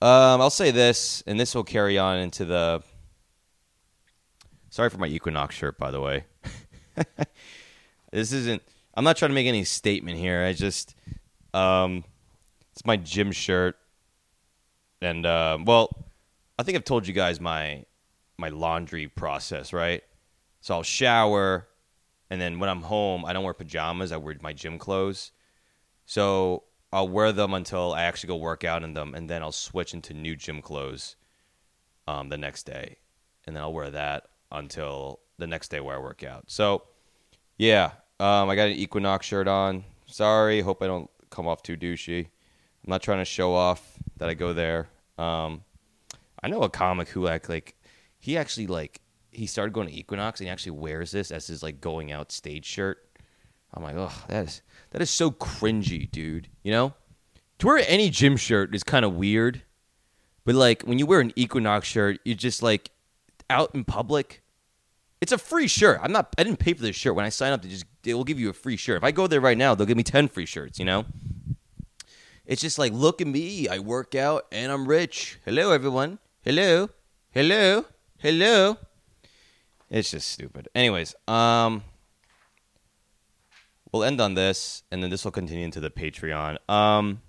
Um, 0.00 0.40
I'll 0.40 0.50
say 0.50 0.70
this, 0.70 1.22
and 1.26 1.38
this 1.38 1.54
will 1.54 1.64
carry 1.64 1.98
on 1.98 2.18
into 2.18 2.44
the. 2.44 2.82
Sorry 4.70 4.90
for 4.90 4.98
my 4.98 5.06
Equinox 5.06 5.54
shirt, 5.54 5.78
by 5.78 5.90
the 5.90 6.00
way. 6.00 6.24
this 8.10 8.32
isn't. 8.32 8.62
I'm 8.94 9.04
not 9.04 9.16
trying 9.16 9.30
to 9.30 9.34
make 9.34 9.46
any 9.46 9.64
statement 9.64 10.18
here. 10.18 10.44
I 10.44 10.52
just. 10.54 10.94
Um, 11.52 12.04
it's 12.72 12.84
my 12.84 12.96
gym 12.96 13.30
shirt, 13.30 13.76
and 15.00 15.24
uh, 15.24 15.58
well, 15.64 16.04
I 16.58 16.62
think 16.62 16.76
I've 16.76 16.84
told 16.84 17.06
you 17.06 17.14
guys 17.14 17.38
my 17.40 17.84
my 18.36 18.48
laundry 18.48 19.08
process, 19.08 19.72
right? 19.72 20.02
So 20.60 20.74
I'll 20.74 20.82
shower, 20.82 21.68
and 22.30 22.40
then 22.40 22.58
when 22.58 22.70
I'm 22.70 22.82
home, 22.82 23.24
I 23.24 23.32
don't 23.32 23.44
wear 23.44 23.54
pajamas. 23.54 24.12
I 24.12 24.16
wear 24.16 24.36
my 24.40 24.52
gym 24.52 24.78
clothes. 24.78 25.32
So 26.06 26.64
I'll 26.92 27.08
wear 27.08 27.32
them 27.32 27.54
until 27.54 27.92
I 27.92 28.04
actually 28.04 28.28
go 28.28 28.36
work 28.36 28.64
out 28.64 28.82
in 28.82 28.94
them, 28.94 29.14
and 29.14 29.28
then 29.28 29.42
I'll 29.42 29.52
switch 29.52 29.94
into 29.94 30.14
new 30.14 30.36
gym 30.36 30.62
clothes 30.62 31.16
um, 32.06 32.28
the 32.28 32.38
next 32.38 32.64
day, 32.64 32.98
and 33.46 33.56
then 33.56 33.62
I'll 33.62 33.72
wear 33.72 33.90
that 33.90 34.28
until 34.52 35.20
the 35.38 35.46
next 35.46 35.68
day 35.68 35.80
where 35.80 35.96
I 35.96 36.00
work 36.00 36.22
out. 36.22 36.44
So 36.46 36.84
yeah, 37.58 37.92
um, 38.20 38.48
I 38.48 38.54
got 38.54 38.68
an 38.68 38.74
Equinox 38.74 39.26
shirt 39.26 39.48
on. 39.48 39.84
Sorry, 40.06 40.60
hope 40.60 40.82
I 40.82 40.86
don't 40.86 41.10
come 41.30 41.48
off 41.48 41.62
too 41.62 41.76
douchey. 41.76 42.26
I'm 42.26 42.90
not 42.90 43.02
trying 43.02 43.18
to 43.18 43.24
show 43.24 43.54
off 43.54 43.98
that 44.18 44.28
I 44.28 44.34
go 44.34 44.52
there. 44.52 44.88
Um, 45.18 45.64
I 46.42 46.48
know 46.48 46.62
a 46.62 46.68
comic 46.68 47.08
who 47.08 47.24
like 47.24 47.48
like 47.48 47.74
he 48.18 48.36
actually 48.36 48.66
like 48.66 49.00
he 49.34 49.46
started 49.46 49.72
going 49.72 49.88
to 49.88 49.94
Equinox 49.94 50.40
and 50.40 50.46
he 50.46 50.50
actually 50.50 50.72
wears 50.72 51.10
this 51.10 51.30
as 51.30 51.46
his 51.46 51.62
like 51.62 51.80
going 51.80 52.12
out 52.12 52.32
stage 52.32 52.64
shirt. 52.64 52.98
I'm 53.72 53.82
like, 53.82 53.96
oh, 53.96 54.12
that 54.28 54.46
is 54.46 54.62
that 54.90 55.02
is 55.02 55.10
so 55.10 55.30
cringy, 55.30 56.10
dude. 56.10 56.48
You 56.62 56.72
know, 56.72 56.94
to 57.58 57.66
wear 57.66 57.84
any 57.86 58.10
gym 58.10 58.36
shirt 58.36 58.74
is 58.74 58.84
kind 58.84 59.04
of 59.04 59.14
weird, 59.14 59.62
but 60.44 60.54
like 60.54 60.82
when 60.82 60.98
you 60.98 61.06
wear 61.06 61.20
an 61.20 61.32
Equinox 61.36 61.88
shirt, 61.88 62.20
you're 62.24 62.36
just 62.36 62.62
like 62.62 62.90
out 63.50 63.74
in 63.74 63.84
public. 63.84 64.42
It's 65.20 65.32
a 65.32 65.38
free 65.38 65.68
shirt. 65.68 66.00
I'm 66.02 66.12
not. 66.12 66.34
I 66.38 66.44
didn't 66.44 66.58
pay 66.58 66.74
for 66.74 66.82
this 66.82 66.96
shirt. 66.96 67.14
When 67.14 67.24
I 67.24 67.30
sign 67.30 67.52
up, 67.52 67.62
they 67.62 67.68
just 67.68 67.86
they 68.02 68.14
will 68.14 68.24
give 68.24 68.38
you 68.38 68.50
a 68.50 68.52
free 68.52 68.76
shirt. 68.76 68.98
If 68.98 69.04
I 69.04 69.10
go 69.10 69.26
there 69.26 69.40
right 69.40 69.56
now, 69.56 69.74
they'll 69.74 69.86
give 69.86 69.96
me 69.96 70.02
ten 70.02 70.28
free 70.28 70.46
shirts. 70.46 70.78
You 70.78 70.84
know. 70.84 71.06
It's 72.46 72.60
just 72.60 72.78
like, 72.78 72.92
look 72.92 73.22
at 73.22 73.26
me. 73.26 73.68
I 73.68 73.78
work 73.78 74.14
out 74.14 74.44
and 74.52 74.70
I'm 74.70 74.86
rich. 74.86 75.38
Hello, 75.46 75.70
everyone. 75.70 76.18
Hello. 76.42 76.90
Hello. 77.30 77.86
Hello. 78.18 78.76
It's 79.90 80.10
just 80.10 80.30
stupid. 80.30 80.68
Anyways, 80.74 81.14
um, 81.28 81.84
we'll 83.92 84.04
end 84.04 84.20
on 84.20 84.34
this, 84.34 84.82
and 84.90 85.02
then 85.02 85.10
this 85.10 85.24
will 85.24 85.32
continue 85.32 85.64
into 85.64 85.80
the 85.80 85.90
Patreon. 85.90 86.56
Um, 86.68 87.20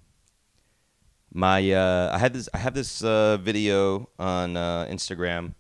my 1.34 1.72
uh, 1.72 2.12
I 2.14 2.18
had 2.18 2.34
this 2.34 2.48
I 2.54 2.58
have 2.60 2.74
this 2.74 3.04
uh, 3.04 3.38
video 3.38 4.10
on 4.18 4.56
uh, 4.56 4.88
Instagram 4.90 5.54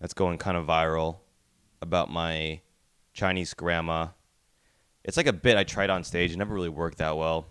that's 0.00 0.14
going 0.14 0.38
kind 0.38 0.56
of 0.56 0.66
viral 0.66 1.18
about 1.82 2.10
my 2.10 2.60
Chinese 3.12 3.52
grandma. 3.52 4.08
It's 5.04 5.16
like 5.16 5.26
a 5.26 5.32
bit 5.32 5.56
I 5.56 5.64
tried 5.64 5.90
on 5.90 6.04
stage. 6.04 6.32
It 6.32 6.36
never 6.36 6.54
really 6.54 6.68
worked 6.68 6.98
that 6.98 7.16
well, 7.16 7.46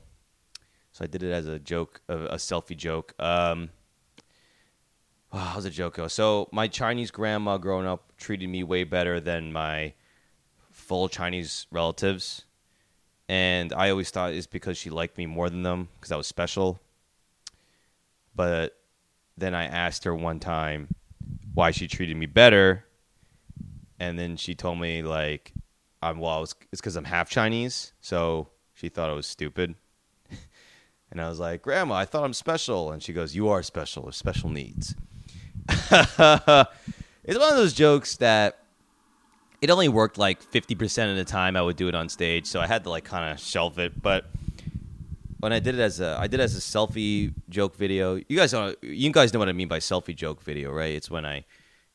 so 0.91 1.03
I 1.03 1.07
did 1.07 1.23
it 1.23 1.31
as 1.31 1.45
a 1.47 1.59
joke, 1.59 2.01
a, 2.07 2.17
a 2.17 2.35
selfie 2.35 2.77
joke. 2.77 3.13
Um, 3.19 3.69
oh, 5.33 5.37
how's 5.37 5.65
a 5.65 5.69
joke 5.69 5.95
go? 5.95 6.07
So 6.07 6.47
my 6.51 6.67
Chinese 6.67 7.11
grandma 7.11 7.57
growing 7.57 7.87
up 7.87 8.11
treated 8.17 8.49
me 8.49 8.63
way 8.63 8.83
better 8.83 9.19
than 9.19 9.51
my 9.51 9.93
full 10.71 11.09
Chinese 11.09 11.67
relatives, 11.71 12.45
and 13.27 13.73
I 13.73 13.89
always 13.89 14.09
thought 14.09 14.33
it's 14.33 14.47
because 14.47 14.77
she 14.77 14.89
liked 14.89 15.17
me 15.17 15.25
more 15.25 15.49
than 15.49 15.63
them 15.63 15.89
because 15.95 16.11
I 16.11 16.15
was 16.15 16.27
special. 16.27 16.79
But 18.35 18.77
then 19.37 19.53
I 19.53 19.65
asked 19.65 20.03
her 20.05 20.15
one 20.15 20.39
time 20.39 20.89
why 21.53 21.71
she 21.71 21.87
treated 21.87 22.15
me 22.15 22.25
better, 22.25 22.85
and 23.99 24.17
then 24.17 24.37
she 24.37 24.55
told 24.55 24.79
me 24.79 25.01
like, 25.01 25.53
"I'm 26.01 26.19
well, 26.19 26.43
it's 26.43 26.53
because 26.71 26.95
I'm 26.95 27.05
half 27.05 27.29
Chinese." 27.29 27.93
So 27.99 28.49
she 28.73 28.89
thought 28.89 29.09
I 29.09 29.13
was 29.13 29.27
stupid, 29.27 29.75
and 31.11 31.19
I 31.19 31.27
was 31.27 31.39
like, 31.39 31.63
"Grandma, 31.63 31.95
I 31.95 32.05
thought 32.05 32.23
I'm 32.23 32.33
special," 32.33 32.91
and 32.91 33.01
she 33.01 33.11
goes, 33.11 33.35
"You 33.35 33.49
are 33.49 33.63
special, 33.63 34.03
with 34.03 34.15
special 34.15 34.49
needs." 34.49 34.95
it's 37.23 37.39
one 37.39 37.49
of 37.49 37.57
those 37.57 37.73
jokes 37.73 38.17
that 38.17 38.59
it 39.61 39.69
only 39.69 39.89
worked 39.89 40.17
like 40.17 40.41
50% 40.43 41.11
of 41.11 41.17
the 41.17 41.25
time 41.25 41.55
I 41.55 41.61
would 41.61 41.75
do 41.75 41.87
it 41.87 41.95
on 41.95 42.09
stage, 42.09 42.45
so 42.45 42.59
I 42.59 42.67
had 42.67 42.83
to 42.83 42.89
like 42.89 43.03
kind 43.03 43.31
of 43.31 43.39
shelf 43.39 43.79
it, 43.79 44.01
but 44.01 44.25
when 45.39 45.53
I 45.53 45.59
did 45.59 45.75
it 45.75 45.81
as 45.81 45.99
a 45.99 46.17
I 46.19 46.27
did 46.27 46.39
it 46.39 46.43
as 46.43 46.57
a 46.57 46.59
selfie 46.59 47.33
joke 47.49 47.75
video. 47.75 48.15
You 48.15 48.37
guys 48.37 48.53
know 48.53 48.73
you 48.81 49.11
guys 49.11 49.33
know 49.33 49.39
what 49.39 49.49
I 49.49 49.53
mean 49.53 49.67
by 49.67 49.79
selfie 49.79 50.15
joke 50.15 50.41
video, 50.41 50.71
right? 50.71 50.93
It's 50.93 51.11
when 51.11 51.25
I 51.25 51.45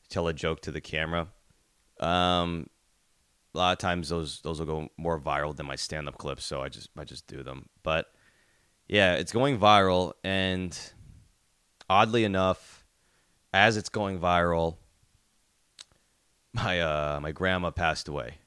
tell 0.08 0.28
a 0.28 0.32
joke 0.32 0.60
to 0.62 0.70
the 0.70 0.80
camera. 0.80 1.28
Um, 2.00 2.68
a 3.54 3.58
lot 3.58 3.72
of 3.72 3.78
times 3.78 4.08
those 4.08 4.40
those 4.42 4.58
will 4.58 4.66
go 4.66 4.88
more 4.96 5.20
viral 5.20 5.54
than 5.54 5.66
my 5.66 5.76
stand 5.76 6.08
up 6.08 6.18
clips, 6.18 6.44
so 6.44 6.62
I 6.62 6.68
just 6.68 6.90
I 6.96 7.04
just 7.04 7.26
do 7.26 7.42
them. 7.42 7.68
But 7.82 8.06
yeah, 8.88 9.14
it's 9.14 9.32
going 9.32 9.58
viral, 9.58 10.12
and 10.22 10.78
oddly 11.90 12.24
enough, 12.24 12.81
as 13.52 13.76
it's 13.76 13.88
going 13.88 14.18
viral, 14.18 14.76
my 16.52 16.80
uh 16.80 17.20
my 17.20 17.32
grandma 17.32 17.70
passed 17.70 18.08
away. 18.08 18.38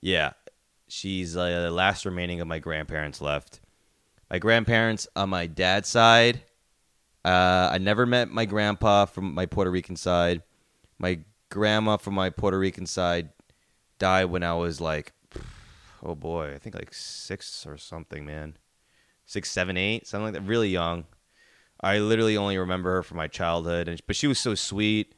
Yeah, 0.00 0.32
she's 0.88 1.36
uh, 1.36 1.62
the 1.62 1.70
last 1.70 2.04
remaining 2.04 2.40
of 2.40 2.48
my 2.48 2.58
grandparents 2.58 3.20
left. 3.20 3.60
My 4.30 4.38
grandparents 4.38 5.06
on 5.14 5.30
my 5.30 5.46
dad's 5.46 5.88
side. 5.88 6.42
Uh, 7.24 7.68
I 7.70 7.78
never 7.78 8.04
met 8.04 8.30
my 8.30 8.46
grandpa 8.46 9.04
from 9.04 9.32
my 9.32 9.46
Puerto 9.46 9.70
Rican 9.70 9.94
side. 9.94 10.42
My 10.98 11.20
grandma 11.50 11.98
from 11.98 12.14
my 12.14 12.30
Puerto 12.30 12.58
Rican 12.58 12.86
side 12.86 13.28
died 13.98 14.24
when 14.24 14.42
I 14.42 14.54
was 14.54 14.80
like, 14.80 15.12
oh 16.02 16.16
boy, 16.16 16.52
I 16.54 16.58
think 16.58 16.74
like 16.74 16.92
six 16.92 17.64
or 17.64 17.78
something, 17.78 18.24
man. 18.24 18.56
Six, 19.24 19.50
seven, 19.50 19.76
eight, 19.76 20.06
something 20.06 20.24
like 20.24 20.34
that. 20.34 20.48
Really 20.48 20.70
young. 20.70 21.04
I 21.82 21.98
literally 21.98 22.36
only 22.36 22.56
remember 22.58 22.94
her 22.94 23.02
from 23.02 23.16
my 23.16 23.28
childhood, 23.28 23.88
and 23.88 24.00
but 24.06 24.16
she 24.16 24.26
was 24.26 24.38
so 24.38 24.54
sweet. 24.54 25.14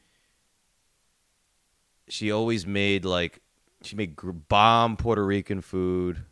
She 2.07 2.31
always 2.31 2.65
made 2.65 3.05
like 3.05 3.41
she 3.83 3.95
made 3.95 4.15
bomb 4.47 4.97
Puerto 4.97 5.25
Rican 5.25 5.61
food. 5.61 6.23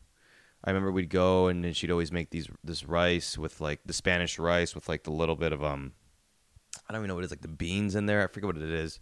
I 0.63 0.69
remember 0.69 0.91
we'd 0.91 1.09
go 1.09 1.47
and 1.47 1.63
then 1.63 1.73
she'd 1.73 1.91
always 1.91 2.11
make 2.11 2.29
these 2.29 2.47
this 2.63 2.85
rice 2.85 3.37
with 3.37 3.59
like 3.61 3.81
the 3.85 3.93
Spanish 3.93 4.39
rice 4.39 4.73
with 4.73 4.87
like 4.87 5.03
the 5.03 5.11
little 5.11 5.35
bit 5.35 5.51
of 5.51 5.63
um 5.63 5.91
I 6.87 6.93
don't 6.93 7.01
even 7.01 7.09
know 7.09 7.15
what 7.15 7.21
it 7.21 7.25
is 7.25 7.31
like 7.31 7.41
the 7.41 7.47
beans 7.47 7.95
in 7.95 8.05
there. 8.05 8.23
I 8.23 8.27
forget 8.27 8.47
what 8.47 8.57
it 8.57 8.63
is. 8.63 8.99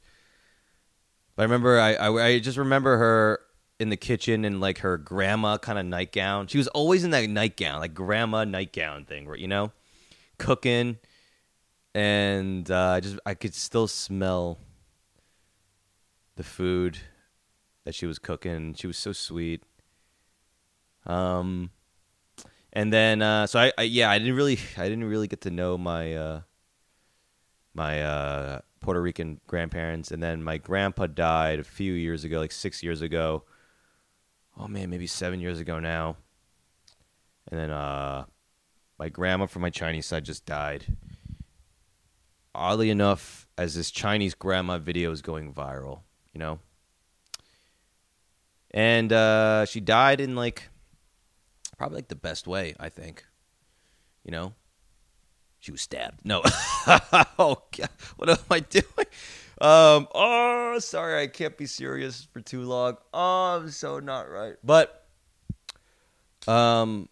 But 1.35 1.43
I 1.43 1.45
remember 1.45 1.79
I 1.79 1.93
I, 1.93 2.25
I 2.25 2.39
just 2.39 2.57
remember 2.57 2.97
her 2.97 3.39
in 3.79 3.89
the 3.89 3.97
kitchen 3.97 4.43
in 4.43 4.59
like 4.59 4.79
her 4.79 4.97
grandma 4.97 5.57
kind 5.57 5.79
of 5.79 5.85
nightgown. 5.85 6.47
She 6.47 6.57
was 6.57 6.67
always 6.69 7.03
in 7.03 7.11
that 7.11 7.27
nightgown, 7.29 7.79
like 7.79 7.93
grandma 7.93 8.43
nightgown 8.43 9.05
thing, 9.05 9.25
where 9.25 9.37
you 9.37 9.47
know, 9.47 9.71
cooking, 10.37 10.97
and 11.93 12.69
uh, 12.69 12.89
I 12.89 12.99
just 12.99 13.19
I 13.25 13.33
could 13.33 13.53
still 13.53 13.87
smell 13.87 14.59
the 16.35 16.43
food 16.43 16.97
that 17.83 17.95
she 17.95 18.05
was 18.05 18.19
cooking. 18.19 18.73
She 18.73 18.87
was 18.87 18.97
so 18.97 19.11
sweet. 19.11 19.63
Um, 21.05 21.71
and 22.73 22.93
then 22.93 23.21
uh, 23.21 23.47
so 23.47 23.59
I, 23.59 23.71
I 23.77 23.83
yeah 23.83 24.09
I 24.09 24.17
didn't 24.19 24.35
really 24.35 24.59
I 24.77 24.83
didn't 24.83 25.03
really 25.03 25.27
get 25.27 25.41
to 25.41 25.51
know 25.51 25.77
my 25.77 26.13
uh, 26.13 26.41
my 27.73 28.01
uh, 28.01 28.61
Puerto 28.79 29.01
Rican 29.01 29.39
grandparents, 29.47 30.11
and 30.11 30.21
then 30.21 30.43
my 30.43 30.57
grandpa 30.57 31.07
died 31.07 31.59
a 31.59 31.63
few 31.63 31.93
years 31.93 32.23
ago, 32.23 32.39
like 32.39 32.51
six 32.51 32.83
years 32.83 33.01
ago. 33.01 33.43
Oh 34.57 34.67
man, 34.67 34.89
maybe 34.89 35.07
seven 35.07 35.39
years 35.39 35.59
ago 35.59 35.79
now. 35.79 36.17
And 37.49 37.59
then 37.59 37.69
uh, 37.71 38.25
my 38.99 39.09
grandma 39.09 39.45
from 39.45 39.61
my 39.61 39.69
Chinese 39.69 40.05
side 40.05 40.25
just 40.25 40.45
died. 40.45 40.85
Oddly 42.53 42.89
enough, 42.89 43.47
as 43.57 43.75
this 43.75 43.91
Chinese 43.91 44.33
grandma 44.33 44.77
video 44.77 45.11
is 45.11 45.21
going 45.21 45.53
viral, 45.53 46.01
you 46.33 46.39
know? 46.39 46.59
And 48.71 49.11
uh, 49.11 49.65
she 49.65 49.79
died 49.79 50.19
in 50.19 50.35
like 50.35 50.69
probably 51.77 51.97
like 51.97 52.09
the 52.09 52.15
best 52.15 52.47
way, 52.47 52.75
I 52.79 52.89
think. 52.89 53.25
You 54.23 54.31
know? 54.31 54.53
She 55.59 55.71
was 55.71 55.81
stabbed. 55.81 56.25
No. 56.25 56.41
oh, 57.37 57.61
God. 57.77 57.89
What 58.17 58.29
am 58.29 58.37
I 58.49 58.59
doing? 58.59 58.85
Um, 59.61 60.07
oh, 60.15 60.79
sorry, 60.79 61.21
I 61.21 61.27
can't 61.27 61.55
be 61.55 61.67
serious 61.67 62.27
for 62.31 62.41
too 62.41 62.63
long. 62.63 62.97
Oh, 63.13 63.59
I'm 63.59 63.69
so 63.69 63.99
not 63.99 64.29
right. 64.29 64.55
But 64.63 65.05
um, 66.47 67.09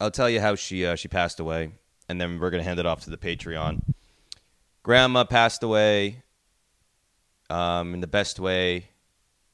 I'll 0.00 0.10
tell 0.10 0.28
you 0.28 0.40
how 0.40 0.56
she 0.56 0.84
uh, 0.84 0.96
she 0.96 1.06
passed 1.06 1.38
away, 1.38 1.70
and 2.08 2.20
then 2.20 2.38
we're 2.38 2.50
gonna 2.50 2.62
hand 2.62 2.78
it 2.78 2.86
off 2.86 3.02
to 3.04 3.10
the 3.10 3.16
Patreon. 3.16 3.82
Grandma 4.82 5.24
passed 5.24 5.62
away. 5.62 6.22
Um, 7.48 7.94
in 7.94 8.00
the 8.00 8.08
best 8.08 8.40
way, 8.40 8.88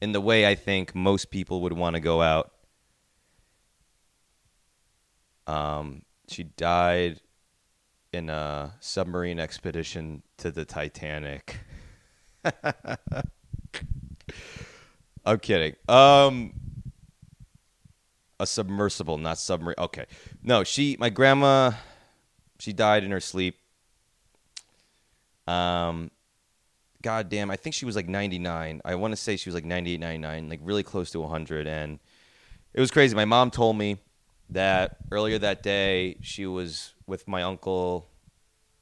in 0.01 0.13
the 0.13 0.21
way 0.21 0.47
I 0.47 0.55
think 0.55 0.95
most 0.95 1.31
people 1.31 1.61
would 1.61 1.75
want 1.75 1.95
to 1.95 2.01
go 2.01 2.23
out. 2.23 2.53
Um, 5.47 6.03
she 6.27 6.45
died 6.45 7.21
in 8.13 8.31
a 8.31 8.75
submarine 8.81 9.39
expedition 9.39 10.23
to 10.39 10.51
the 10.51 10.65
Titanic. 10.65 11.61
I'm 15.25 15.39
kidding. 15.41 15.75
Um, 15.89 16.53
a 18.41 18.47
submersible, 18.47 19.19
not 19.19 19.39
submarine. 19.39 19.77
Okay, 19.79 20.07
no, 20.43 20.65
she, 20.65 20.97
my 20.99 21.11
grandma, 21.11 21.73
she 22.63 22.73
died 22.73 23.03
in 23.03 23.11
her 23.11 23.19
sleep. 23.19 23.59
Um, 25.49 26.13
God 27.03 27.29
damn, 27.29 27.51
I 27.51 27.57
think 27.57 27.75
she 27.75 27.85
was 27.85 27.97
like 27.97 28.09
99. 28.09 28.81
I 28.85 28.95
want 28.95 29.11
to 29.11 29.17
say 29.17 29.37
she 29.37 29.49
was 29.49 29.57
like 29.57 29.65
98, 29.65 29.99
99, 29.99 30.49
like 30.49 30.61
really 30.63 30.85
close 30.85 31.11
to 31.11 31.21
100, 31.21 31.67
and 31.67 31.99
it 32.73 32.79
was 32.79 32.93
crazy. 32.93 33.17
My 33.17 33.25
mom 33.25 33.51
told 33.51 33.77
me 33.77 33.99
that 34.49 34.99
earlier 35.11 35.41
that 35.41 35.65
day 35.65 36.19
she 36.21 36.47
was 36.47 36.95
with 37.05 37.27
my 37.27 37.43
uncle 37.43 38.09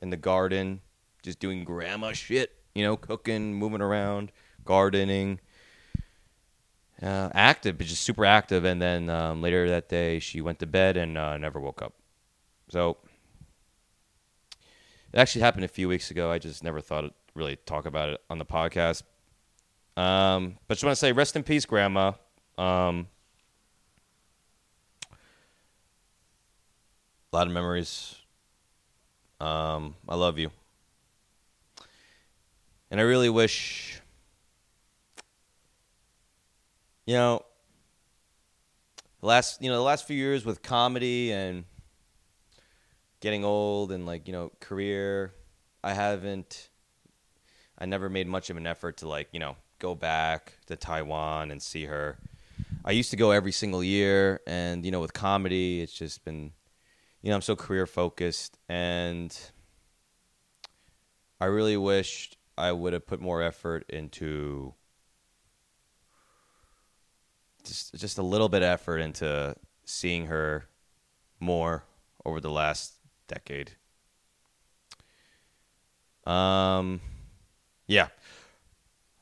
in 0.03 0.11
the 0.11 0.19
garden, 0.19 0.83
just 1.23 1.40
doing 1.40 1.64
grandma 1.64 2.12
shit, 2.12 2.53
you 2.75 2.85
know, 2.85 2.99
cooking, 2.99 3.55
moving 3.55 3.81
around, 3.81 4.31
gardening, 4.62 5.40
uh, 7.03 7.31
active, 7.33 7.79
but 7.79 7.87
just 7.87 8.03
super 8.03 8.27
active. 8.27 8.66
And 8.66 8.83
then 8.83 9.09
um, 9.09 9.40
later 9.40 9.71
that 9.71 9.88
day, 9.88 10.19
she 10.19 10.43
went 10.43 10.59
to 10.59 10.66
bed 10.66 10.99
and 10.99 11.16
uh, 11.16 11.38
never 11.38 11.59
woke 11.59 11.81
up. 11.81 11.95
So 12.69 12.99
it 15.12 15.18
actually 15.18 15.42
happened 15.42 15.64
a 15.64 15.68
few 15.68 15.88
weeks 15.88 16.11
ago. 16.11 16.31
I 16.31 16.38
just 16.38 16.62
never 16.62 16.81
thought 16.81 17.03
to 17.03 17.12
really 17.35 17.57
talk 17.57 17.87
about 17.87 18.11
it 18.11 18.20
on 18.31 18.38
the 18.38 18.44
podcast. 18.44 19.03
Um, 19.96 20.59
but 20.68 20.75
just 20.75 20.85
want 20.85 20.92
to 20.92 21.01
say, 21.01 21.12
rest 21.12 21.37
in 21.37 21.42
peace, 21.42 21.66
Grandma. 21.66 22.12
Um, 22.57 23.09
a 27.33 27.37
lot 27.37 27.46
of 27.46 27.53
memories. 27.53 28.16
Um, 29.40 29.94
I 30.09 30.16
love 30.16 30.38
you. 30.38 30.51
And 32.90 33.01
I 33.01 33.05
really 33.05 33.31
wish, 33.31 34.01
you 37.07 37.14
know, 37.14 37.44
last 39.23 39.62
you 39.62 39.70
know 39.70 39.77
the 39.77 39.83
last 39.83 40.07
few 40.07 40.16
years 40.16 40.44
with 40.44 40.62
comedy 40.62 41.31
and 41.33 41.64
getting 43.21 43.45
old 43.45 43.93
and 43.93 44.07
like 44.07 44.27
you 44.27 44.33
know 44.33 44.53
career, 44.61 45.35
I 45.83 45.95
haven't. 45.95 46.69
I 47.79 47.87
never 47.87 48.11
made 48.11 48.27
much 48.29 48.51
of 48.51 48.57
an 48.59 48.67
effort 48.67 48.99
to 48.99 49.09
like 49.09 49.29
you 49.33 49.41
know 49.41 49.57
go 49.79 49.95
back 49.95 50.55
to 50.67 50.77
Taiwan 50.77 51.51
and 51.51 51.63
see 51.63 51.87
her. 51.87 52.19
I 52.85 52.93
used 52.93 53.11
to 53.11 53.17
go 53.17 53.31
every 53.31 53.53
single 53.53 53.85
year, 53.85 54.41
and 54.47 54.85
you 54.85 54.91
know 54.91 55.01
with 55.01 55.13
comedy, 55.13 55.81
it's 55.81 55.93
just 55.93 56.25
been 56.25 56.53
you 57.23 57.31
know, 57.31 57.37
I'm 57.37 57.43
so 57.43 57.57
career 57.57 57.87
focused 57.87 58.59
and 58.69 59.37
I 61.41 61.47
really 61.47 61.77
wished 61.77 62.37
I 62.57 62.73
would 62.73 62.93
have 62.93 63.07
put 63.07 63.21
more 63.21 63.43
effort 63.43 63.85
into 63.89 64.75
just 67.65 67.95
just 67.95 68.19
a 68.19 68.23
little 68.23 68.49
bit 68.49 68.63
of 68.63 68.69
effort 68.69 68.99
into 68.99 69.55
seeing 69.85 70.27
her 70.27 70.67
more 71.41 71.85
over 72.25 72.41
the 72.41 72.51
last 72.51 72.95
decade. 73.31 73.73
Um 76.27 77.01
yeah. 77.87 78.09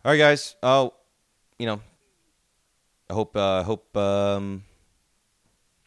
All 0.05 0.13
right 0.13 0.19
guys. 0.19 0.57
Oh, 0.63 0.95
you 1.59 1.67
know, 1.67 1.81
I 3.11 3.15
hope 3.15 3.37
uh 3.37 3.63
hope 3.63 3.97
um 3.97 4.65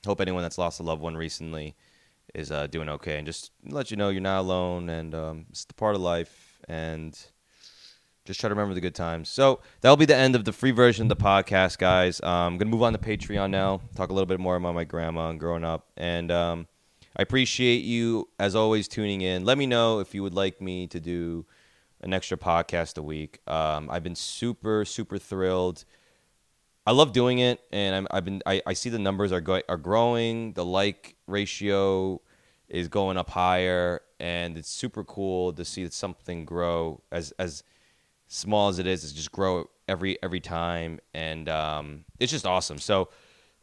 hope 0.05 0.21
anyone 0.21 0.43
that's 0.43 0.57
lost 0.57 0.79
a 0.79 0.83
loved 0.83 1.01
one 1.01 1.15
recently 1.15 1.75
is 2.33 2.51
uh, 2.51 2.67
doing 2.67 2.89
okay, 2.89 3.17
and 3.17 3.25
just 3.25 3.51
let 3.65 3.91
you 3.91 3.97
know 3.97 4.09
you're 4.09 4.21
not 4.21 4.39
alone, 4.39 4.89
and 4.89 5.13
um, 5.13 5.45
it's 5.49 5.65
the 5.65 5.73
part 5.73 5.95
of 5.95 6.01
life, 6.01 6.59
and 6.67 7.17
just 8.25 8.39
try 8.39 8.47
to 8.47 8.55
remember 8.55 8.73
the 8.73 8.81
good 8.81 8.95
times. 8.95 9.29
So 9.29 9.59
that'll 9.81 9.97
be 9.97 10.05
the 10.05 10.15
end 10.15 10.35
of 10.35 10.45
the 10.45 10.53
free 10.53 10.71
version 10.71 11.11
of 11.11 11.17
the 11.17 11.23
podcast, 11.23 11.77
guys. 11.77 12.21
Um, 12.21 12.53
I'm 12.53 12.57
gonna 12.57 12.71
move 12.71 12.83
on 12.83 12.93
to 12.93 12.99
Patreon 12.99 13.49
now, 13.49 13.81
talk 13.95 14.09
a 14.09 14.13
little 14.13 14.27
bit 14.27 14.39
more 14.39 14.55
about 14.55 14.75
my 14.75 14.85
grandma 14.85 15.29
and 15.29 15.39
growing 15.39 15.63
up, 15.63 15.87
and 15.97 16.31
um, 16.31 16.67
I 17.15 17.21
appreciate 17.21 17.83
you 17.83 18.29
as 18.39 18.55
always 18.55 18.87
tuning 18.87 19.21
in. 19.21 19.43
Let 19.43 19.57
me 19.57 19.65
know 19.65 19.99
if 19.99 20.15
you 20.15 20.23
would 20.23 20.33
like 20.33 20.61
me 20.61 20.87
to 20.87 20.99
do 20.99 21.45
an 22.01 22.13
extra 22.13 22.37
podcast 22.37 22.97
a 22.97 23.01
week. 23.01 23.39
Um, 23.47 23.89
I've 23.89 24.03
been 24.03 24.15
super 24.15 24.85
super 24.85 25.17
thrilled. 25.17 25.83
I 26.87 26.91
love 26.91 27.13
doing 27.13 27.39
it, 27.39 27.59
and 27.71 28.07
i 28.09 28.15
have 28.15 28.25
been 28.25 28.41
I, 28.45 28.61
I 28.65 28.73
see 28.73 28.89
the 28.89 28.97
numbers 28.99 29.31
are 29.31 29.41
going 29.41 29.63
are 29.67 29.77
growing. 29.77 30.53
The 30.53 30.65
like 30.65 31.15
ratio 31.27 32.21
is 32.69 32.87
going 32.87 33.17
up 33.17 33.29
higher, 33.29 34.01
and 34.19 34.57
it's 34.57 34.69
super 34.69 35.03
cool 35.03 35.51
to 35.53 35.65
see 35.65 35.87
something 35.89 36.45
grow 36.45 37.01
as 37.11 37.33
as 37.37 37.63
small 38.27 38.69
as 38.69 38.79
it 38.79 38.87
is. 38.87 39.03
It's 39.03 39.13
just 39.13 39.33
grow 39.33 39.69
every 39.87 40.17
every 40.23 40.39
time, 40.39 41.01
and 41.13 41.49
um, 41.49 42.05
it's 42.19 42.31
just 42.31 42.45
awesome. 42.45 42.79
So 42.79 43.09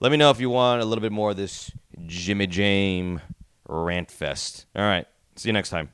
let 0.00 0.12
me 0.12 0.18
know 0.18 0.30
if 0.30 0.38
you 0.38 0.50
want 0.50 0.82
a 0.82 0.84
little 0.84 1.02
bit 1.02 1.12
more 1.12 1.30
of 1.30 1.36
this 1.38 1.72
Jimmy 2.06 2.46
James 2.46 3.20
rant 3.68 4.10
fest. 4.10 4.66
All 4.74 4.82
right, 4.82 5.06
see 5.36 5.48
you 5.48 5.52
next 5.52 5.70
time. 5.70 5.86